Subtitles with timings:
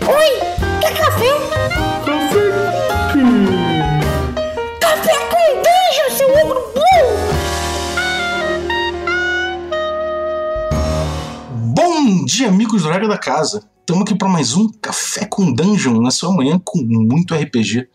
[0.00, 0.32] Oi,
[0.80, 1.28] quer café?
[2.06, 2.44] Café?
[4.80, 7.08] Café com dungeon, seu ogro burro!
[11.74, 13.71] Bom dia, amigos do Regra da Casa.
[13.82, 17.88] Estamos aqui para mais um Café com Dungeon na sua manhã com muito RPG.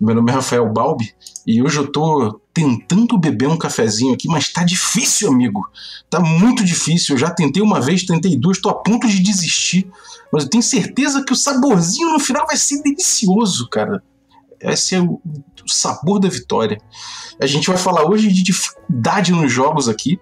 [0.00, 1.14] Meu nome é Rafael Balbi
[1.46, 5.60] e hoje eu tô tentando beber um cafezinho aqui, mas tá difícil, amigo.
[6.08, 7.14] Tá muito difícil.
[7.14, 9.86] Eu já tentei uma vez, tentei duas, tô a ponto de desistir.
[10.32, 14.02] Mas eu tenho certeza que o saborzinho no final vai ser delicioso, cara.
[14.58, 15.20] Esse é o
[15.66, 16.80] o sabor da vitória.
[17.40, 20.18] A gente vai falar hoje de dificuldade nos jogos aqui.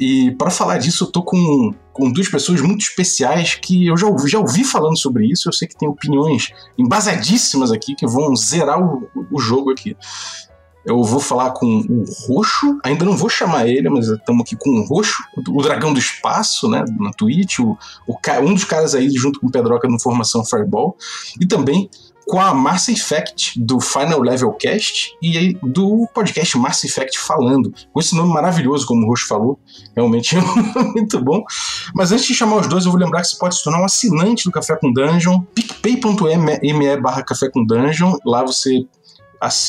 [0.00, 4.06] E para falar disso, eu tô com, com duas pessoas muito especiais que eu já
[4.06, 5.46] ouvi, já ouvi falando sobre isso.
[5.46, 9.94] Eu sei que tem opiniões embasadíssimas aqui que vão zerar o, o jogo aqui.
[10.86, 14.70] Eu vou falar com o Roxo, ainda não vou chamar ele, mas estamos aqui com
[14.70, 19.10] o Roxo, o Dragão do Espaço, né, na Twitch, o, o, um dos caras aí
[19.10, 20.96] junto com o Pedroca no Formação Fireball,
[21.38, 21.90] e também
[22.30, 27.98] com a Mass Effect do Final Level Cast e do podcast Mass Effect Falando, com
[27.98, 29.58] esse nome maravilhoso, como o Roxo falou,
[29.96, 31.42] realmente é muito bom.
[31.92, 33.84] Mas antes de chamar os dois, eu vou lembrar que você pode se tornar um
[33.84, 38.86] assinante do Café com Dungeon, picpay.me barra Café com Dungeon, lá você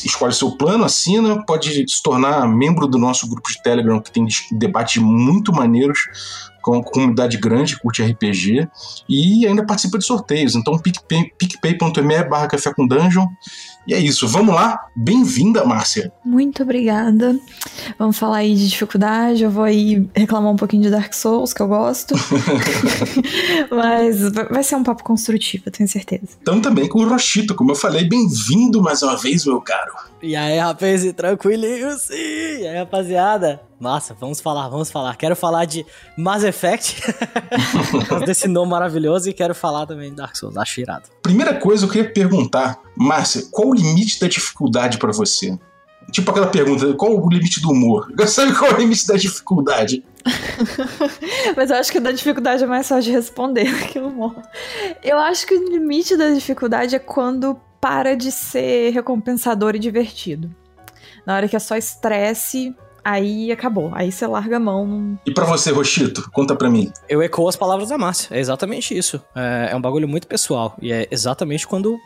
[0.04, 4.24] escolhe seu plano, assina, pode se tornar membro do nosso grupo de Telegram, que tem
[4.52, 5.98] debates muito maneiros,
[6.62, 8.68] com comunidade grande, curte RPG,
[9.08, 10.54] e ainda participa de sorteios.
[10.54, 13.26] Então, picpay- picpay.me barra Café com Dungeon.
[13.86, 14.86] E é isso, vamos lá.
[14.94, 16.12] Bem-vinda, Márcia.
[16.24, 17.38] Muito obrigada.
[17.98, 19.42] Vamos falar aí de dificuldade.
[19.42, 22.14] Eu vou aí reclamar um pouquinho de Dark Souls, que eu gosto.
[23.70, 26.28] Mas vai ser um papo construtivo, eu tenho certeza.
[26.38, 29.92] Estamos também com o Rochito, como eu falei, bem-vindo mais uma vez, meu caro.
[30.22, 32.14] E aí, rapaz, e tranquilinho sim!
[32.14, 33.60] E aí, rapaziada?
[33.80, 35.16] Massa, vamos falar, vamos falar.
[35.16, 35.84] Quero falar de
[36.16, 37.02] Mass Effect,
[38.24, 41.08] desse nome maravilhoso, e quero falar também de Dark Souls, acho irado.
[41.20, 45.58] Primeira coisa, eu queria perguntar, Márcia, qual o limite da dificuldade pra você?
[46.10, 48.12] Tipo aquela pergunta, qual o limite do humor?
[48.26, 50.04] Sabe qual é o limite da dificuldade?
[51.56, 54.36] Mas eu acho que da dificuldade é mais fácil de responder que o humor.
[55.02, 60.54] Eu acho que o limite da dificuldade é quando para de ser recompensador e divertido.
[61.26, 63.90] Na hora que é só estresse, aí acabou.
[63.94, 65.18] Aí você larga a mão.
[65.26, 66.92] E pra você, Rochito, conta pra mim.
[67.08, 69.20] Eu ecoo as palavras da Márcia, é exatamente isso.
[69.34, 71.98] É, é um bagulho muito pessoal, e é exatamente quando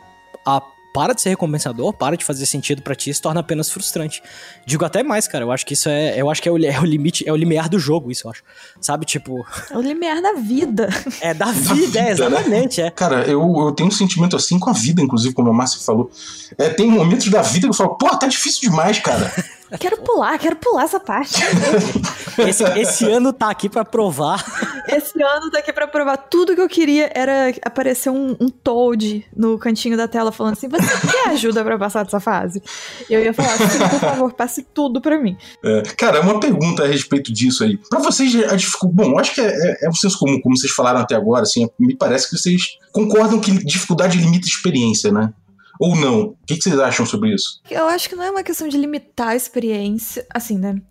[0.45, 0.61] a
[0.97, 4.23] para de ser recompensador, para de fazer sentido pra ti, se torna apenas frustrante.
[4.65, 6.79] Digo até mais, cara, eu acho que isso é, eu acho que é o, é
[6.79, 8.41] o limite, é o limiar do jogo, isso eu acho.
[8.81, 10.89] Sabe, tipo, É o limiar da vida.
[11.21, 12.11] é da vida, vida, é, né?
[12.13, 12.89] exatamente, é.
[12.89, 16.09] Cara, eu, eu tenho um sentimento assim com a vida, inclusive, como a Márcia falou.
[16.57, 19.31] É, tem momentos da vida que eu falo, pô, tá difícil demais, cara.
[19.79, 21.41] Quero pular, quero pular essa parte.
[22.37, 24.45] Esse, esse ano tá aqui pra provar.
[24.87, 26.17] Esse ano tá aqui pra provar.
[26.17, 30.69] Tudo que eu queria era aparecer um, um Toad no cantinho da tela falando assim:
[30.69, 32.61] Você quer ajuda pra passar dessa fase?
[33.09, 35.35] E eu ia falar assim: Por favor, passe tudo pra mim.
[35.65, 37.75] É, cara, uma pergunta a respeito disso aí.
[37.89, 39.09] Pra vocês, a dificuldade.
[39.09, 41.41] Bom, eu acho que é, é, é um senso comum, como vocês falaram até agora,
[41.41, 45.33] assim, me parece que vocês concordam que dificuldade limita experiência, né?
[45.79, 46.21] Ou não?
[46.21, 47.61] O que, vocês acham sobre isso?
[47.69, 50.25] Eu acho que não é uma questão de limitar a experiência.
[50.33, 50.81] Assim, né?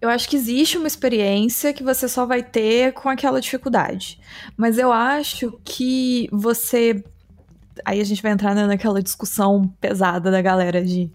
[0.00, 4.20] Eu acho que existe uma experiência que você só vai ter com aquela dificuldade.
[4.56, 7.02] Mas eu acho que você.
[7.84, 11.10] Aí a gente vai entrar né, naquela discussão pesada da galera de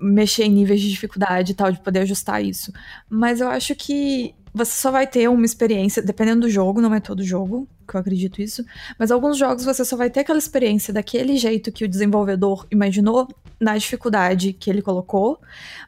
[0.00, 2.72] mexer em níveis de dificuldade e tal, de poder ajustar isso.
[3.08, 7.00] Mas eu acho que você só vai ter uma experiência, dependendo do jogo, não é
[7.00, 8.64] todo jogo, que eu acredito isso,
[8.98, 13.28] mas alguns jogos você só vai ter aquela experiência daquele jeito que o desenvolvedor imaginou
[13.60, 15.40] na dificuldade que ele colocou,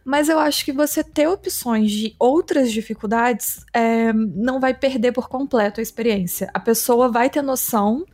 [0.05, 5.29] mas eu acho que você ter opções de outras dificuldades é, não vai perder por
[5.29, 6.51] completo a experiência.
[6.53, 8.05] A pessoa vai ter noção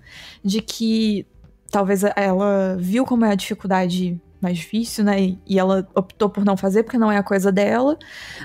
[0.45, 1.27] de que
[1.71, 5.21] talvez ela viu como é a dificuldade mais difícil, né?
[5.47, 7.99] E- ela optou por não fazer porque não é a coisa dela.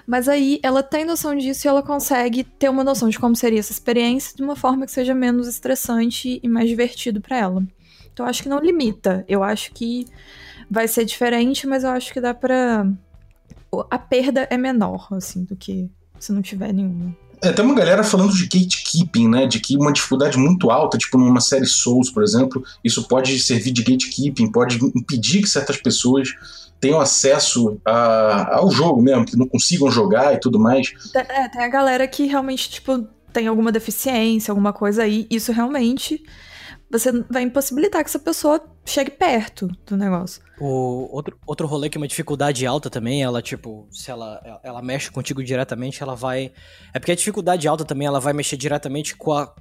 [0.07, 3.59] Mas aí ela tem noção disso e ela consegue ter uma noção de como seria
[3.59, 7.63] essa experiência de uma forma que seja menos estressante e mais divertido pra ela.
[8.12, 9.24] Então acho que não limita.
[9.27, 10.06] Eu acho que
[10.69, 12.86] vai ser diferente, mas eu acho que dá pra.
[13.71, 15.89] o- A perda é menor, assim, do que
[16.19, 17.15] se não tiver nenhuma.
[17.44, 19.48] É, tem uma galera falando de gatekeeping, né?
[19.48, 23.72] De que uma dificuldade muito alta, tipo numa série Souls, por exemplo, isso pode servir
[23.72, 26.30] de gatekeeping, pode impedir que certas pessoas
[26.80, 30.92] tenham acesso a- ao jogo mesmo, que não consigam jogar e tudo mais.
[31.16, 35.26] É, tem a galera que realmente, tipo, tem alguma deficiência, alguma coisa aí.
[35.30, 36.24] Isso realmente
[36.92, 40.42] você vai impossibilitar que essa pessoa chegue perto do negócio.
[40.60, 44.82] O outro, outro rolê que é uma dificuldade alta também, ela, tipo, se ela, ela-
[44.82, 46.52] mexe contigo diretamente, ela vai.
[46.94, 49.54] É porque a dificuldade alta também, ela vai mexer diretamente com a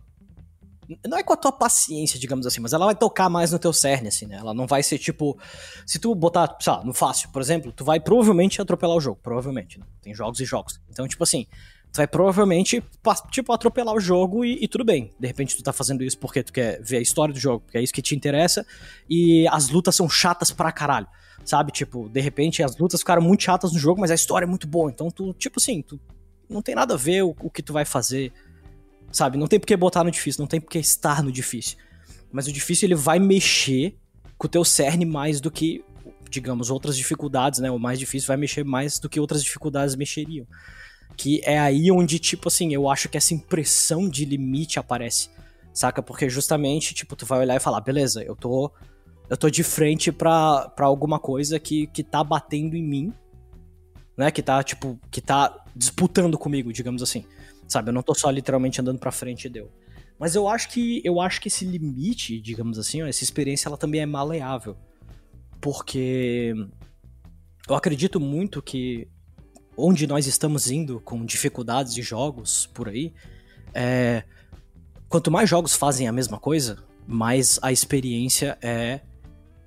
[1.06, 3.72] Não é com a tua paciência, digamos assim, mas ela vai tocar mais no teu
[3.72, 4.36] cerne, assim, né?
[4.36, 5.38] Ela não vai ser tipo.
[5.86, 9.20] Se tu botar, sei lá, no fácil, por exemplo, tu vai provavelmente atropelar o jogo.
[9.22, 9.78] Provavelmente.
[9.78, 9.86] Né?
[10.02, 10.80] Tem jogos e jogos.
[10.90, 11.46] Então, tipo assim,
[11.92, 12.82] tu vai provavelmente,
[13.30, 15.10] tipo, atropelar o jogo e, e, tudo bem.
[15.18, 17.78] De repente tu tá fazendo isso porque tu quer ver a história do jogo, porque
[17.78, 18.64] é isso que te interessa,
[19.08, 21.06] e as lutas são chatas pra caralho.
[21.44, 24.48] Sabe, tipo, de repente as lutas ficaram muito chatas no jogo, mas a história é
[24.48, 24.90] muito boa.
[24.90, 25.98] Então tu, tipo assim, tu
[26.48, 28.32] não tem nada a ver o, o que tu vai fazer.
[29.10, 31.76] Sabe, não tem por que botar no difícil, não tem por que estar no difícil.
[32.30, 33.96] Mas o difícil ele vai mexer
[34.38, 35.84] com o teu cerne mais do que,
[36.30, 37.70] digamos, outras dificuldades, né?
[37.70, 40.46] O mais difícil vai mexer mais do que outras dificuldades mexeriam.
[41.20, 45.28] Que é aí onde, tipo assim, eu acho que essa impressão de limite aparece.
[45.70, 46.02] Saca?
[46.02, 48.72] Porque justamente, tipo, tu vai olhar e falar, beleza, eu tô.
[49.28, 53.12] Eu tô de frente pra, pra alguma coisa que, que tá batendo em mim.
[54.16, 54.30] Né?
[54.30, 57.22] Que tá, tipo, que tá disputando comigo, digamos assim.
[57.68, 57.90] Sabe?
[57.90, 59.70] Eu não tô só literalmente andando pra frente e deu.
[60.18, 63.76] Mas eu acho que eu acho que esse limite, digamos assim, ó, essa experiência ela
[63.76, 64.74] também é maleável.
[65.60, 66.54] Porque
[67.68, 69.06] eu acredito muito que
[69.76, 73.12] onde nós estamos indo com dificuldades de jogos por aí,
[73.74, 74.24] é,
[75.08, 79.00] quanto mais jogos fazem a mesma coisa, mais a experiência é,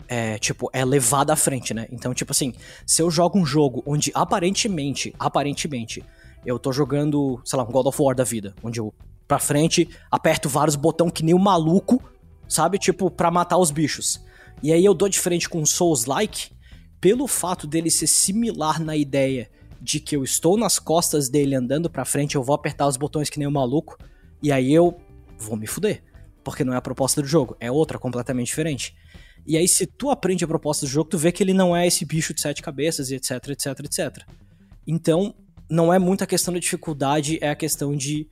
[0.07, 1.87] é, tipo, é levada à frente, né?
[1.91, 2.53] Então, tipo assim,
[2.85, 6.03] se eu jogo um jogo onde aparentemente, aparentemente,
[6.45, 8.93] eu tô jogando, sei lá, um God of War da vida, onde eu,
[9.27, 12.01] pra frente, aperto vários botões que nem um maluco,
[12.47, 12.77] sabe?
[12.77, 14.21] Tipo, pra matar os bichos.
[14.61, 16.51] E aí eu dou de frente com um Souls-like,
[16.99, 19.49] pelo fato dele ser similar na ideia
[19.83, 23.29] de que eu estou nas costas dele andando pra frente, eu vou apertar os botões
[23.29, 23.97] que nem um maluco,
[24.41, 24.97] e aí eu
[25.37, 26.01] vou me fuder.
[26.41, 28.95] Porque não é a proposta do jogo, é outra completamente diferente.
[29.45, 31.85] E aí, se tu aprende a proposta do jogo, tu vê que ele não é
[31.85, 34.25] esse bicho de sete cabeças e etc, etc, etc.
[34.87, 35.35] Então,
[35.69, 38.29] não é muito a questão da dificuldade, é a questão de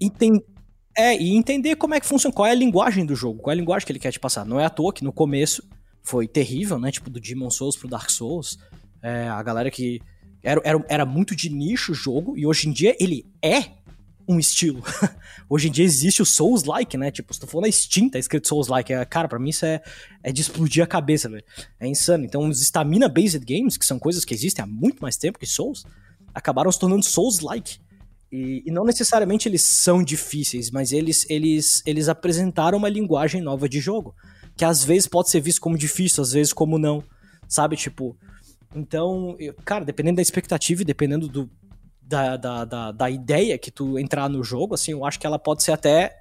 [0.00, 0.44] entender.
[0.96, 3.56] É, e entender como é que funciona, qual é a linguagem do jogo, qual é
[3.56, 4.46] a linguagem que ele quer te passar.
[4.46, 5.68] Não é à toa que no começo
[6.04, 6.92] foi terrível, né?
[6.92, 8.56] Tipo, do Demon Souls pro Dark Souls.
[9.02, 10.00] É, a galera que
[10.44, 13.72] era, era, era muito de nicho o jogo, e hoje em dia ele é
[14.28, 14.82] um estilo.
[15.48, 17.10] hoje em dia existe o Souls-like, né?
[17.10, 18.92] Tipo, se tu for na Steam, tá escrito Souls-like.
[18.92, 19.82] É, cara, pra mim isso é,
[20.22, 21.44] é de explodir a cabeça, velho.
[21.78, 22.24] É insano.
[22.24, 25.84] Então, os stamina-based games, que são coisas que existem há muito mais tempo que Souls,
[26.34, 27.78] acabaram se tornando Souls-like.
[28.32, 33.68] E, e, não necessariamente eles são difíceis, mas eles, eles, eles apresentaram uma linguagem nova
[33.68, 34.14] de jogo.
[34.56, 37.04] Que às vezes pode ser visto como difícil, às vezes como não.
[37.46, 38.16] Sabe, tipo,
[38.74, 41.50] então, cara, dependendo da expectativa e dependendo do,
[42.02, 45.38] da, da, da, da, ideia que tu entrar no jogo, assim, eu acho que ela
[45.38, 46.20] pode ser até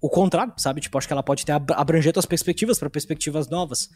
[0.00, 0.80] o contrário, sabe?
[0.80, 3.90] Tipo, acho que ela pode ter abranger tuas perspectivas para perspectivas novas.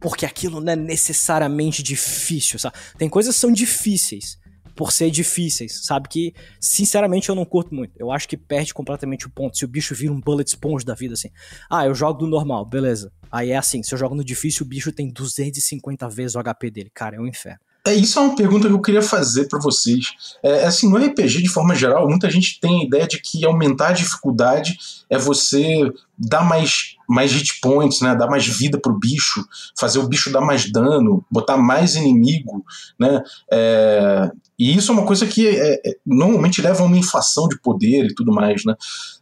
[0.00, 2.76] Porque aquilo não é necessariamente difícil, sabe?
[2.96, 4.38] Tem coisas que são difíceis
[4.78, 6.08] por ser difíceis, sabe?
[6.08, 7.94] Que, sinceramente, eu não curto muito.
[7.98, 9.58] Eu acho que perde completamente o ponto.
[9.58, 11.30] Se o bicho vira um bullet sponge da vida, assim.
[11.68, 13.10] Ah, eu jogo do normal, beleza.
[13.28, 16.70] Aí é assim, se eu jogo no difícil, o bicho tem 250 vezes o HP
[16.70, 16.92] dele.
[16.94, 17.58] Cara, é um inferno.
[17.88, 20.12] É, isso é uma pergunta que eu queria fazer para vocês.
[20.44, 23.88] É, assim, no RPG, de forma geral, muita gente tem a ideia de que aumentar
[23.88, 24.78] a dificuldade
[25.10, 28.14] é você dar mais, mais hit points, né?
[28.14, 29.46] dar mais vida pro bicho,
[29.78, 32.64] fazer o bicho dar mais dano, botar mais inimigo,
[32.98, 33.22] né?
[33.52, 37.60] É, e isso é uma coisa que é, é, normalmente leva a uma inflação de
[37.60, 38.74] poder e tudo mais, né?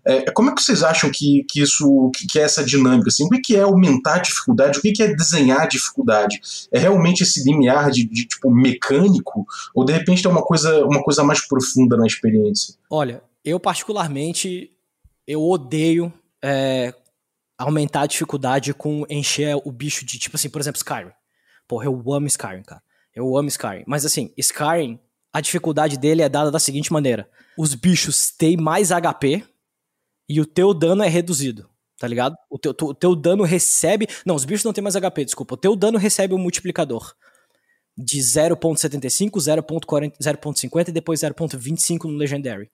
[0.07, 3.09] É, como é que vocês acham que, que isso, que, que, é essa dinâmica?
[3.09, 3.27] Assim?
[3.27, 4.79] O que é aumentar a dificuldade?
[4.79, 6.41] O que é desenhar a dificuldade?
[6.73, 9.45] É realmente esse limiar de, de tipo mecânico?
[9.75, 12.75] Ou de repente é uma coisa, uma coisa mais profunda na experiência?
[12.89, 14.71] Olha, eu particularmente
[15.27, 16.13] eu odeio
[16.43, 16.95] é,
[17.59, 21.13] aumentar a dificuldade com encher o bicho de tipo assim, por exemplo, Skyrim.
[21.67, 22.83] Porra, eu amo Skyrim, cara.
[23.15, 23.85] Eu amo Skyrim.
[23.87, 25.01] Mas assim, Skyrim
[25.37, 27.29] a dificuldade dele é dada da seguinte maneira:
[27.59, 29.45] os bichos têm mais HP
[30.27, 31.69] e o teu dano é reduzido.
[31.99, 32.35] Tá ligado?
[32.49, 34.07] O teu, o teu dano recebe.
[34.25, 35.55] Não, os bichos não têm mais HP, desculpa.
[35.55, 37.15] O teu dano recebe um multiplicador
[37.95, 42.71] de 0.75, 0.50 e depois 0.25 no Legendary.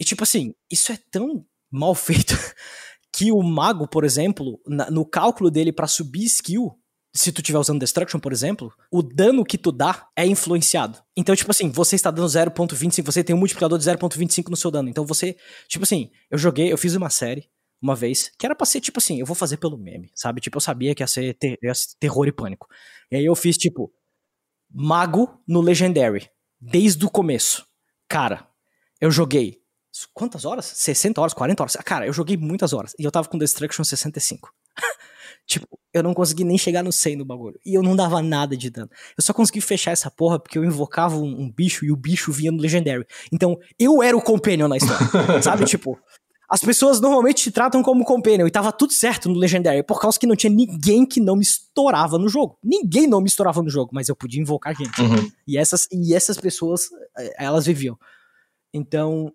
[0.00, 2.34] E tipo assim, isso é tão mal feito
[3.12, 6.78] que o mago, por exemplo, na, no cálculo dele para subir skill,
[7.14, 10.98] se tu estiver usando Destruction, por exemplo, o dano que tu dá é influenciado.
[11.16, 14.70] Então, tipo assim, você está dando 0.25, você tem um multiplicador de 0.25 no seu
[14.70, 14.88] dano.
[14.88, 15.36] Então você,
[15.68, 17.50] tipo assim, eu joguei, eu fiz uma série
[17.82, 20.40] uma vez, que era pra ser tipo assim, eu vou fazer pelo meme, sabe?
[20.40, 22.68] Tipo, eu sabia que ia ser, ter, ia ser terror e pânico.
[23.10, 23.92] E aí eu fiz, tipo,
[24.72, 27.66] mago no Legendary, desde o começo.
[28.08, 28.48] Cara,
[29.00, 29.61] eu joguei
[30.12, 30.64] quantas horas?
[30.66, 31.76] 60 horas, 40 horas?
[31.84, 32.94] Cara, eu joguei muitas horas.
[32.98, 34.52] E eu tava com Destruction 65.
[35.44, 37.58] Tipo, eu não consegui nem chegar no 100 no bagulho.
[37.66, 38.88] E eu não dava nada de dano.
[39.18, 42.30] Eu só consegui fechar essa porra porque eu invocava um, um bicho e o bicho
[42.32, 43.04] vinha no Legendary.
[43.30, 45.04] Então, eu era o companion na história.
[45.42, 45.64] sabe?
[45.64, 45.98] Tipo,
[46.48, 50.18] As pessoas normalmente te tratam como companion e tava tudo certo no Legendary, por causa
[50.18, 52.58] que não tinha ninguém que não me estourava no jogo.
[52.62, 55.00] Ninguém não me estourava no jogo, mas eu podia invocar gente.
[55.00, 55.30] Uhum.
[55.46, 57.98] E essas, e essas pessoas, eh, elas viviam.
[58.72, 59.32] Então,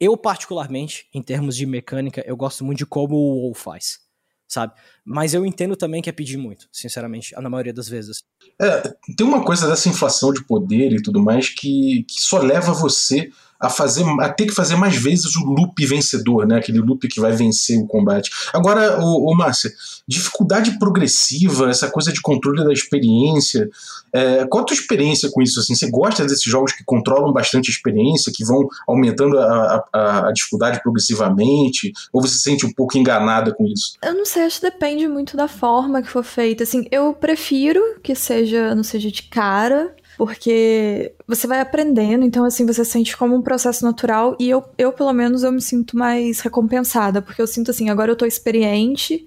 [0.00, 3.98] eu particularmente, em termos de mecânica, eu gosto muito de como o WoW faz,
[4.46, 4.74] sabe?
[5.04, 8.22] Mas eu entendo também que é pedir muito, sinceramente, na maioria das vezes.
[8.60, 8.82] É,
[9.16, 13.30] tem uma coisa dessa inflação de poder e tudo mais que, que só leva você
[13.60, 16.58] a fazer a ter que fazer mais vezes o loop vencedor, né?
[16.58, 18.30] Aquele loop que vai vencer o combate.
[18.52, 19.72] Agora, o, o Márcia,
[20.06, 23.68] dificuldade progressiva, essa coisa de controle da experiência.
[24.12, 25.58] É, qual a tua experiência com isso?
[25.58, 30.28] Assim, você gosta desses jogos que controlam bastante a experiência, que vão aumentando a, a,
[30.28, 31.92] a dificuldade progressivamente?
[32.12, 33.94] Ou você se sente um pouco enganada com isso?
[34.02, 36.62] Eu não sei, acho que depende muito da forma que for feita.
[36.62, 42.66] Assim, eu prefiro que seja, não seja de cara, porque você vai aprendendo, então assim,
[42.66, 46.40] você sente como um processo natural e eu, eu pelo menos, eu me sinto mais
[46.40, 49.24] recompensada, porque eu sinto assim, agora eu tô experiente,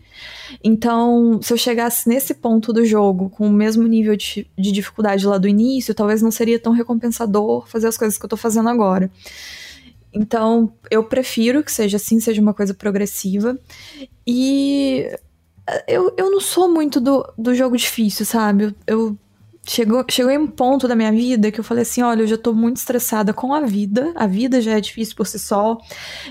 [0.62, 5.26] então se eu chegasse nesse ponto do jogo com o mesmo nível de, de dificuldade
[5.26, 8.68] lá do início, talvez não seria tão recompensador fazer as coisas que eu tô fazendo
[8.68, 9.10] agora.
[10.14, 13.58] Então, eu prefiro que seja assim, seja uma coisa progressiva.
[14.28, 15.08] E
[15.88, 18.66] eu, eu não sou muito do, do jogo difícil, sabe?
[18.66, 19.18] Eu, eu
[19.68, 22.38] chegou, chegou em um ponto da minha vida que eu falei assim: olha, eu já
[22.38, 25.78] tô muito estressada com a vida, a vida já é difícil por si só.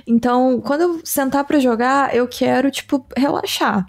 [0.07, 3.87] Então, quando eu sentar para jogar, eu quero, tipo, relaxar.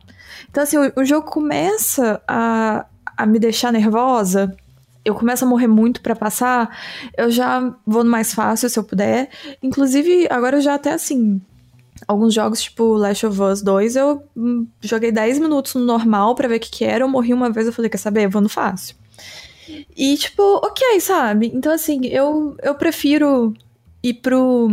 [0.49, 2.85] Então, assim, o, o jogo começa a,
[3.17, 4.55] a me deixar nervosa.
[5.03, 6.77] Eu começo a morrer muito para passar,
[7.17, 9.31] eu já vou no mais fácil se eu puder.
[9.63, 11.41] Inclusive, agora eu já até assim,
[12.07, 16.47] alguns jogos, tipo Last of Us 2, eu hum, joguei 10 minutos no normal para
[16.47, 17.03] ver o que, que era.
[17.03, 18.25] Eu morri uma vez, eu falei, quer saber?
[18.25, 18.95] Eu vou no fácil.
[19.95, 21.51] E, tipo, ok, sabe?
[21.53, 23.53] Então, assim, eu, eu prefiro
[24.03, 24.69] ir pro,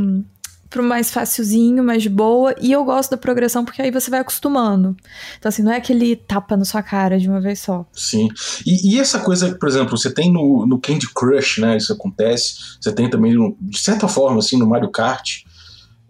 [0.71, 2.55] pro mais facilzinho, mais de boa.
[2.61, 4.97] E eu gosto da progressão porque aí você vai acostumando.
[5.39, 7.87] Então, assim, não é aquele tapa na sua cara de uma vez só.
[7.93, 8.29] Sim.
[8.67, 11.77] E, e essa coisa, por exemplo, você tem no, no Candy Crush, né?
[11.77, 12.55] Isso acontece.
[12.81, 15.43] Você tem também, de certa forma, assim, no Mario Kart.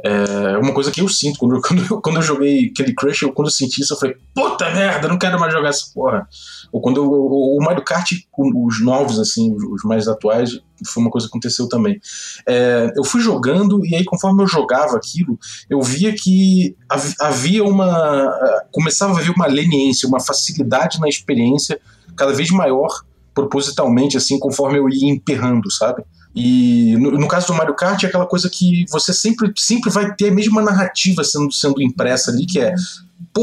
[0.04, 3.32] É uma coisa que eu sinto quando, quando, eu, quando eu joguei Candy Crush, eu,
[3.32, 6.28] quando eu senti isso, eu falei, puta merda, não quero mais jogar essa porra.
[6.70, 11.26] Ou quando eu, o Mario Kart, os novos, assim, os mais atuais, foi uma coisa
[11.26, 12.00] que aconteceu também.
[12.46, 15.38] É, eu fui jogando e aí, conforme eu jogava aquilo,
[15.68, 16.76] eu via que
[17.20, 18.30] havia uma.
[18.70, 21.80] começava a haver uma leniência, uma facilidade na experiência
[22.16, 22.88] cada vez maior,
[23.34, 26.04] propositalmente, assim, conforme eu ia emperrando, sabe?
[26.34, 30.14] E no, no, caso do Mario Kart é aquela coisa que você sempre, sempre vai
[30.14, 32.74] ter a mesma narrativa sendo, sendo impressa ali, que é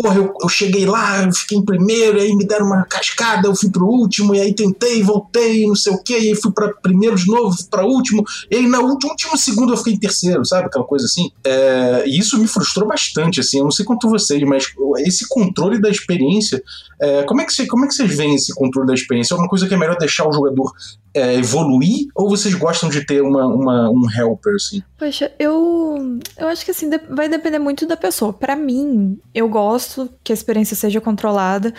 [0.01, 3.55] porra, eu, eu cheguei lá, eu fiquei em primeiro, aí me deram uma cascada, eu
[3.55, 6.73] fui pro último, e aí tentei, voltei, não sei o que, e aí fui para
[6.73, 8.21] primeiro de novo, pra último,
[8.51, 10.67] e aí na última, último segundo eu fiquei em terceiro, sabe?
[10.67, 11.31] Aquela coisa assim.
[11.45, 14.65] É, e isso me frustrou bastante, assim, eu não sei quanto vocês, mas
[14.99, 16.61] esse controle da experiência,
[16.99, 19.33] é, como, é que você, como é que vocês veem esse controle da experiência?
[19.33, 20.73] É uma coisa que é melhor deixar o jogador
[21.15, 24.83] é, evoluir, ou vocês gostam de ter uma, uma, um helper, assim?
[24.97, 28.33] Poxa, eu, eu acho que assim, vai depender muito da pessoa.
[28.33, 29.84] Para mim, eu gosto
[30.23, 31.73] que a experiência seja controlada,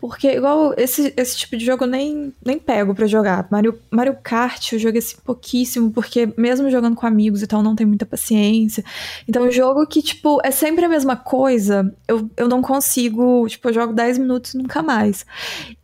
[0.00, 3.48] porque, igual, esse, esse tipo de jogo eu nem, nem pego para jogar.
[3.50, 7.74] Mario, Mario Kart eu joguei assim pouquíssimo, porque mesmo jogando com amigos e tal, não
[7.74, 8.84] tem muita paciência.
[9.28, 13.74] Então, jogo que, tipo, é sempre a mesma coisa, eu, eu não consigo, tipo, eu
[13.74, 15.26] jogo 10 minutos e nunca mais.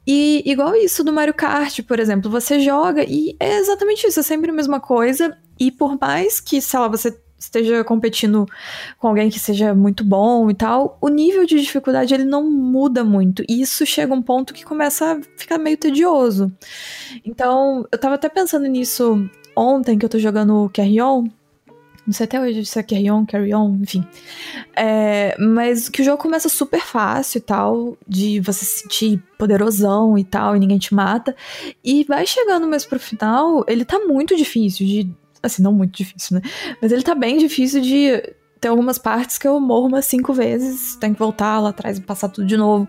[0.07, 4.23] E igual isso do Mario Kart, por exemplo, você joga e é exatamente isso, é
[4.23, 5.37] sempre a mesma coisa.
[5.59, 7.11] E por mais que, sei lá, você
[7.45, 8.47] esteja competindo
[8.99, 13.05] com alguém que seja muito bom e tal, o nível de dificuldade ele não muda
[13.05, 13.45] muito.
[13.49, 16.53] E isso chega a um ponto que começa a ficar meio tedioso.
[17.25, 21.25] Então, eu tava até pensando nisso ontem que eu tô jogando Carry On.
[22.07, 24.07] Não sei até hoje se é Carry On, Carry On, enfim.
[24.77, 30.19] É, mas que o jogo começa super fácil e tal, de você se sentir poderosão
[30.19, 31.35] e tal, e ninguém te mata.
[31.83, 35.11] E vai chegando mesmo pro final, ele tá muito difícil de
[35.47, 36.43] Assim, não muito difícil, né?
[36.81, 38.35] Mas ele tá bem difícil de.
[38.61, 42.01] Tem algumas partes que eu morro umas cinco vezes, tem que voltar lá atrás e
[42.01, 42.89] passar tudo de novo.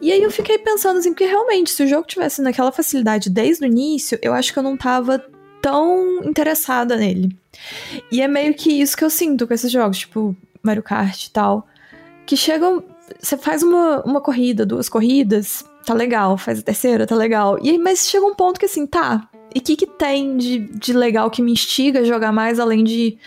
[0.00, 3.64] E aí eu fiquei pensando assim, porque realmente, se o jogo tivesse naquela facilidade desde
[3.64, 5.24] o início, eu acho que eu não tava
[5.62, 7.36] tão interessada nele.
[8.10, 11.30] E é meio que isso que eu sinto com esses jogos, tipo Mario Kart e
[11.30, 11.66] tal.
[12.26, 12.82] Que chegam.
[13.20, 16.36] Você faz uma, uma corrida, duas corridas, tá legal.
[16.36, 17.58] Faz a terceira, tá legal.
[17.62, 20.58] E aí, mas chega um ponto que assim, tá, e o que, que tem de,
[20.58, 23.18] de legal que me instiga a jogar mais, além de,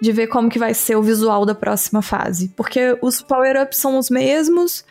[0.00, 2.48] de ver como que vai ser o visual da próxima fase?
[2.56, 4.84] Porque os power-ups são os mesmos,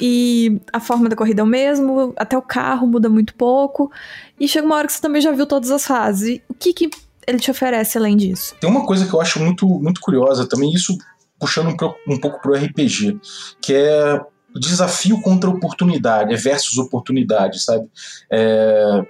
[0.00, 3.90] e a forma da corrida é o mesmo, até o carro muda muito pouco,
[4.38, 6.40] e chega uma hora que você também já viu todas as fases.
[6.48, 6.90] O que, que
[7.26, 8.54] ele te oferece além disso?
[8.60, 10.96] Tem uma coisa que eu acho muito, muito curiosa também, isso
[11.38, 13.18] puxando um, pro- um pouco pro RPG,
[13.62, 14.20] que é
[14.58, 17.88] desafio contra oportunidade, é versus oportunidade, sabe?
[18.30, 19.04] É,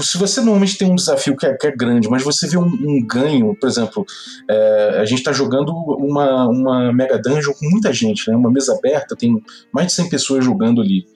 [0.00, 2.64] se você normalmente tem um desafio que é, que é grande, mas você vê um,
[2.64, 4.04] um ganho, por exemplo,
[4.48, 8.36] é, a gente está jogando uma, uma Mega Dungeon com muita gente, né?
[8.36, 9.40] uma mesa aberta, tem
[9.72, 11.06] mais de 100 pessoas jogando ali.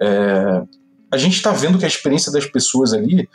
[0.00, 0.62] É,
[1.10, 3.28] a gente está vendo que a experiência das pessoas ali,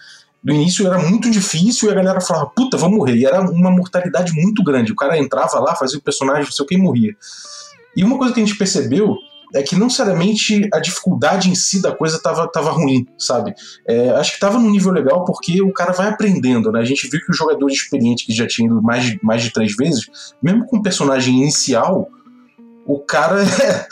[0.44, 3.16] no início era muito difícil e a galera falava, puta, vou morrer.
[3.16, 4.92] E era uma mortalidade muito grande.
[4.92, 7.16] O cara entrava lá, fazia o personagem, não sei o que, e morria.
[7.96, 9.16] E uma coisa que a gente percebeu
[9.54, 13.54] é que não necessariamente a dificuldade em si da coisa tava, tava ruim, sabe?
[13.88, 16.80] É, acho que tava num nível legal porque o cara vai aprendendo, né?
[16.80, 19.52] A gente viu que o jogador experiente que já tinha ido mais de, mais de
[19.52, 20.08] três vezes,
[20.42, 22.10] mesmo com o personagem inicial,
[22.86, 23.88] o cara é,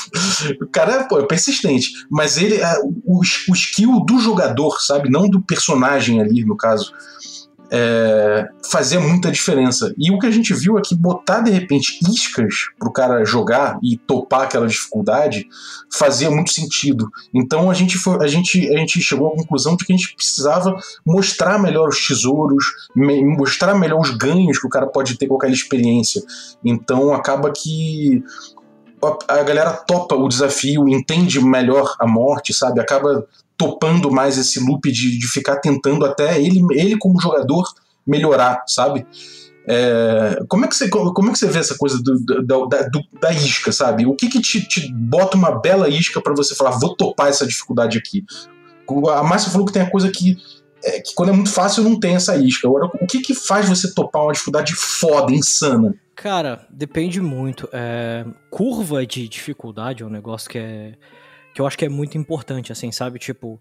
[0.61, 5.09] o cara é, pô, é persistente, mas ele é, o, o skill do jogador, sabe?
[5.09, 6.91] Não do personagem ali, no caso.
[7.73, 9.93] É, fazia muita diferença.
[9.97, 13.79] E o que a gente viu é que botar de repente iscas pro cara jogar
[13.81, 15.47] e topar aquela dificuldade
[15.89, 17.09] fazia muito sentido.
[17.33, 20.13] Então a gente, foi, a gente, a gente chegou à conclusão de que a gente
[20.13, 20.75] precisava
[21.05, 25.37] mostrar melhor os tesouros, me- mostrar melhor os ganhos que o cara pode ter com
[25.37, 26.21] aquela experiência.
[26.65, 28.21] Então acaba que
[29.27, 32.79] a galera topa o desafio, entende melhor a morte, sabe?
[32.79, 33.25] Acaba
[33.57, 37.63] topando mais esse loop de, de ficar tentando até ele, ele como jogador
[38.05, 39.05] melhorar, sabe?
[39.67, 43.03] É, como, é que você, como é que você vê essa coisa do- da, do-
[43.21, 44.05] da isca, sabe?
[44.07, 47.45] O que que te, te bota uma bela isca pra você falar, vou topar essa
[47.45, 48.23] dificuldade aqui?
[49.15, 50.35] A Márcia falou que tem a coisa que,
[50.83, 52.67] é, que quando é muito fácil não tem essa isca.
[52.67, 55.93] Agora, o que que faz você topar uma dificuldade foda, insana?
[56.15, 57.69] Cara, depende muito.
[57.71, 60.93] É, curva de dificuldade é um negócio que é.
[61.53, 63.19] Que eu acho que é muito importante, assim, sabe?
[63.19, 63.59] Tipo.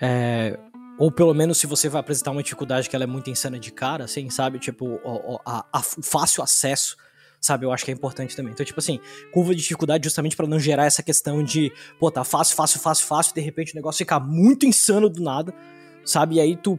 [0.00, 0.58] é,
[0.98, 3.72] ou pelo menos se você vai apresentar uma dificuldade que ela é muito insana de
[3.72, 4.60] cara, assim, sabe?
[4.60, 6.96] Tipo, o, a- a- fácil acesso,
[7.40, 7.66] sabe?
[7.66, 8.52] Eu acho que é importante também.
[8.52, 9.00] Então, tipo assim,
[9.32, 13.06] curva de dificuldade justamente pra não gerar essa questão de, pô, tá fácil, fácil, fácil,
[13.06, 15.52] fácil, de repente o negócio fica muito insano do nada,
[16.04, 16.36] sabe?
[16.36, 16.78] E aí tu,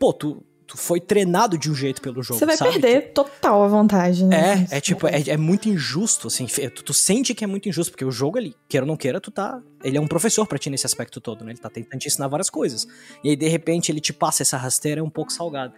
[0.00, 2.72] pô, tu, tu foi treinado de um jeito pelo jogo, Você vai sabe?
[2.72, 4.66] perder total a vontade, né?
[4.70, 6.46] É, é tipo, é, é muito injusto, assim.
[6.46, 9.20] Tu, tu sente que é muito injusto, porque o jogo, ele, queira ou não queira,
[9.20, 9.60] tu tá.
[9.82, 11.52] Ele é um professor pra ti nesse aspecto todo, né?
[11.52, 12.86] Ele tá tentando te ensinar várias coisas.
[13.22, 15.74] E aí, de repente, ele te passa essa rasteira é um pouco salgado.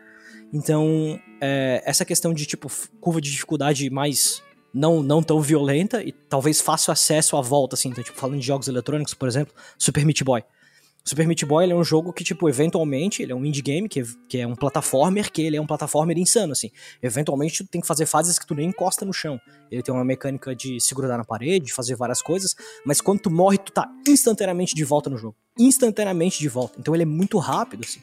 [0.53, 2.71] Então, é, essa questão de, tipo,
[3.01, 4.43] curva de dificuldade mais.
[4.73, 7.89] Não, não tão violenta e talvez fácil acesso à volta, assim.
[7.89, 10.45] Então, tipo, falando de jogos eletrônicos, por exemplo, Super Meat Boy.
[11.07, 14.03] Super Meat Boy é um jogo que, tipo, eventualmente, ele é um indie game, que,
[14.29, 16.73] que é um plataformer, que ele é um plataformer insano, assim.
[17.01, 19.41] Eventualmente, tu tem que fazer fases que tu nem encosta no chão.
[19.71, 23.21] Ele tem uma mecânica de se grudar na parede, de fazer várias coisas, mas quando
[23.21, 25.37] tu morre, tu tá instantaneamente de volta no jogo.
[25.57, 26.77] Instantaneamente de volta.
[26.81, 28.01] Então ele é muito rápido, assim.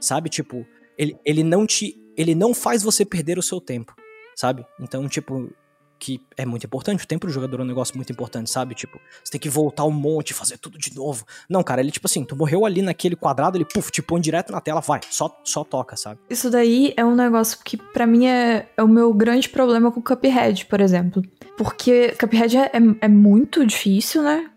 [0.00, 0.30] Sabe?
[0.30, 0.66] Tipo,
[0.96, 1.94] ele, ele não te.
[2.16, 3.94] Ele não faz você perder o seu tempo.
[4.34, 4.64] Sabe?
[4.80, 5.52] Então, tipo.
[5.98, 8.74] Que é muito importante, o tempo do jogador é um negócio muito importante, sabe?
[8.74, 11.24] Tipo, você tem que voltar um monte, fazer tudo de novo.
[11.48, 14.52] Não, cara, ele, tipo assim, tu morreu ali naquele quadrado, ele, puf, te põe direto
[14.52, 16.20] na tela, vai, só, só toca, sabe?
[16.28, 20.02] Isso daí é um negócio que pra mim é, é o meu grande problema com
[20.02, 21.22] Cuphead, por exemplo.
[21.56, 24.50] Porque Cuphead é, é, é muito difícil, né?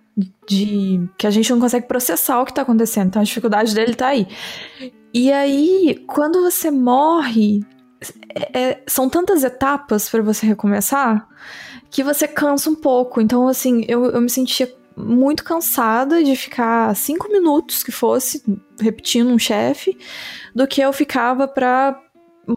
[0.48, 3.08] De que a gente não consegue processar o que tá acontecendo.
[3.08, 4.28] Então a dificuldade dele tá aí.
[5.14, 7.62] E aí, quando você morre,
[8.36, 11.28] é- é- são tantas etapas pra você recomeçar
[11.90, 13.20] que você cansa um pouco.
[13.22, 18.44] Então, assim, eu, eu me sentia muito cansada de ficar cinco minutos que fosse
[18.80, 19.98] repetindo um chefe
[20.54, 22.00] do que eu ficava pra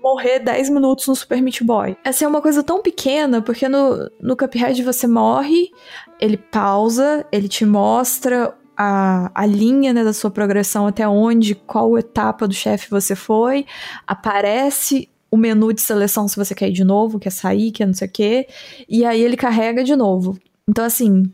[0.03, 1.97] morrer 10 minutos no Super Meat Boy.
[2.03, 5.71] Essa é uma coisa tão pequena, porque no, no Cuphead você morre,
[6.19, 11.99] ele pausa, ele te mostra a, a linha né, da sua progressão até onde, qual
[11.99, 13.67] etapa do chefe você foi,
[14.07, 17.95] aparece o menu de seleção se você quer ir de novo, quer sair, quer não
[17.95, 18.47] sei o quê,
[18.89, 20.39] e aí ele carrega de novo.
[20.69, 21.25] Então, assim,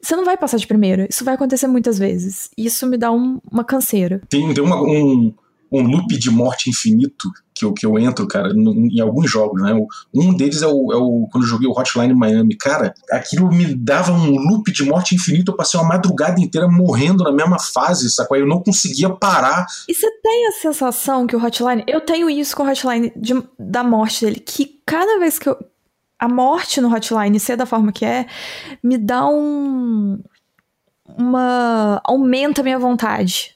[0.00, 1.06] você não vai passar de primeira.
[1.10, 2.50] Isso vai acontecer muitas vezes.
[2.56, 4.20] Isso me dá um- uma canseira.
[4.28, 5.32] Tem, tem uma- um,
[5.70, 9.74] um loop de morte infinito que eu, que eu entro, cara, em alguns jogos, né?
[10.14, 12.56] Um deles é o, é o quando eu joguei o Hotline Miami.
[12.56, 15.50] Cara, aquilo me dava um loop de morte infinito.
[15.52, 18.36] Eu passei uma madrugada inteira morrendo na mesma fase, sacou?
[18.36, 19.66] Eu não conseguia parar.
[19.88, 21.82] E você tem a sensação que o Hotline.
[21.86, 25.58] Eu tenho isso com o Hotline de- da morte dele, que cada vez que eu.
[26.20, 28.26] A morte no Hotline ser da forma que é,
[28.82, 30.20] me dá um.
[31.16, 32.00] Uma.
[32.04, 33.54] aumenta a minha vontade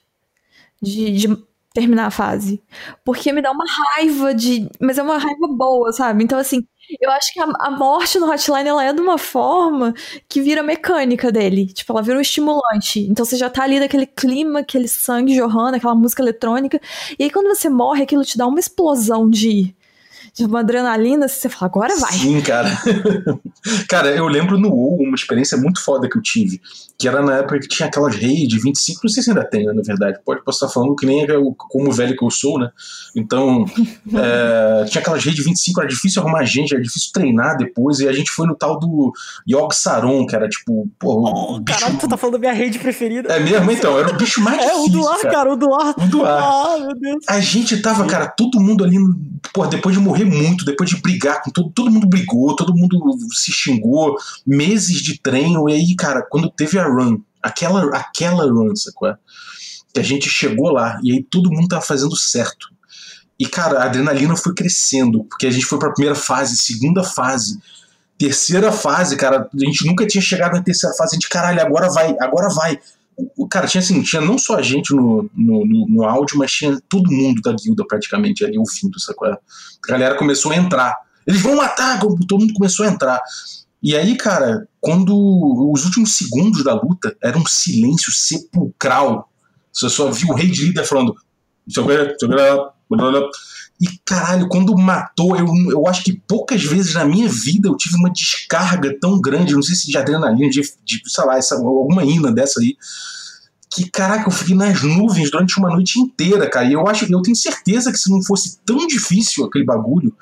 [0.80, 1.38] de, de
[1.74, 2.62] terminar a fase.
[3.04, 4.68] Porque me dá uma raiva de.
[4.80, 6.24] Mas é uma raiva boa, sabe?
[6.24, 6.66] Então, assim,
[7.00, 9.94] eu acho que a, a morte no Hotline ela é de uma forma
[10.28, 11.66] que vira mecânica dele.
[11.72, 13.00] Tipo, ela vira um estimulante.
[13.10, 16.80] Então você já tá ali naquele clima, aquele sangue jorrando, aquela música eletrônica.
[17.18, 19.74] E aí quando você morre, aquilo te dá uma explosão de,
[20.34, 22.12] de uma adrenalina, você fala, agora vai.
[22.12, 22.68] Sim, cara.
[23.88, 26.60] cara, eu lembro no WoW uma experiência muito foda que eu tive,
[26.98, 29.72] que era na época que tinha aquelas raids 25, não sei se ainda tem, né,
[29.72, 32.58] na verdade, pode posso estar falando que nem é o- como velho que eu sou,
[32.58, 32.70] né?
[33.14, 33.64] Então,
[34.14, 38.12] é, tinha aquelas raids 25, era difícil arrumar gente, era difícil treinar depois, e a
[38.12, 39.12] gente foi no tal do
[39.48, 41.78] Yogg Saron, que era tipo, pô, o Oh, bicho...
[41.78, 43.32] caralho, tu tá falando da minha rede preferida.
[43.32, 43.70] É mesmo?
[43.70, 45.30] Então, era o bicho mais É, o difícil, do ar, cara.
[45.34, 45.94] cara, o do ar.
[45.98, 46.42] O do ar.
[46.42, 47.24] Ah, meu Deus.
[47.28, 48.96] A gente tava, cara, todo mundo ali,
[49.52, 52.98] pô, depois de morrer muito, depois de brigar com todo, todo mundo brigou, todo mundo
[53.32, 58.74] se xingou, meses de treino, e aí, cara, quando teve a run, aquela, aquela run,
[58.76, 59.08] sacou?
[59.08, 59.16] é?
[59.92, 62.68] Que a gente chegou lá, e aí todo mundo tava fazendo certo.
[63.38, 67.58] E, cara, a adrenalina foi crescendo, porque a gente foi pra primeira fase, segunda fase,
[68.16, 71.90] terceira fase, cara, a gente nunca tinha chegado na terceira fase, a gente, caralho, agora
[71.90, 72.78] vai, agora vai.
[73.50, 76.80] Cara, tinha assim, tinha não só a gente no, no, no, no áudio, mas tinha
[76.88, 79.28] todo mundo da guilda praticamente ali ouvindo, sacou?
[79.28, 79.38] A
[79.88, 80.94] galera começou a entrar.
[81.26, 82.00] Eles vão matar!
[82.00, 83.20] Todo mundo começou a entrar.
[83.82, 85.12] E aí, cara, quando
[85.72, 89.28] os últimos segundos da luta era um silêncio sepulcral.
[89.72, 91.14] Você só viu o rei de líder falando.
[93.80, 97.96] E caralho, quando matou, eu, eu acho que poucas vezes na minha vida eu tive
[97.96, 102.04] uma descarga tão grande, não sei se de adrenalina, de, de sei lá, essa, alguma
[102.04, 102.76] ina dessa aí,
[103.74, 106.66] que caraca, eu fiquei nas nuvens durante uma noite inteira, cara.
[106.66, 110.14] E eu acho, eu tenho certeza que se não fosse tão difícil aquele bagulho,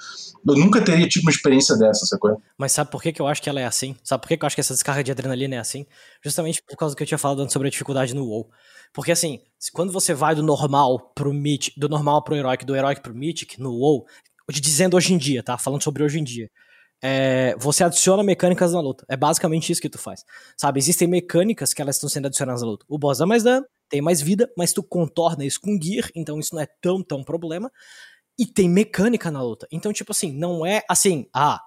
[0.46, 2.40] eu nunca teria tido uma experiência dessa, sacou?
[2.56, 3.94] Mas sabe por que, que eu acho que ela é assim?
[4.02, 5.84] Sabe por que, que eu acho que essa descarga de adrenalina é assim?
[6.24, 8.48] Justamente por causa do que eu tinha falado antes sobre a dificuldade no WoW.
[8.92, 9.40] Porque assim,
[9.72, 13.60] quando você vai do normal pro Mythic, do normal pro Heroic, do Heroic pro Mythic,
[13.60, 14.06] no WoW,
[14.50, 15.56] dizendo hoje em dia, tá?
[15.58, 16.50] Falando sobre hoje em dia.
[17.02, 19.04] é, você adiciona mecânicas na luta.
[19.08, 20.24] É basicamente isso que tu faz.
[20.56, 22.84] Sabe, existem mecânicas que elas estão sendo adicionadas na luta.
[22.88, 26.38] O boss dá mais dano, tem mais vida, mas tu contorna isso com gear, então
[26.38, 27.70] isso não é tão, tão problema.
[28.38, 29.66] E tem mecânica na luta.
[29.72, 31.60] Então, tipo assim, não é assim, ah,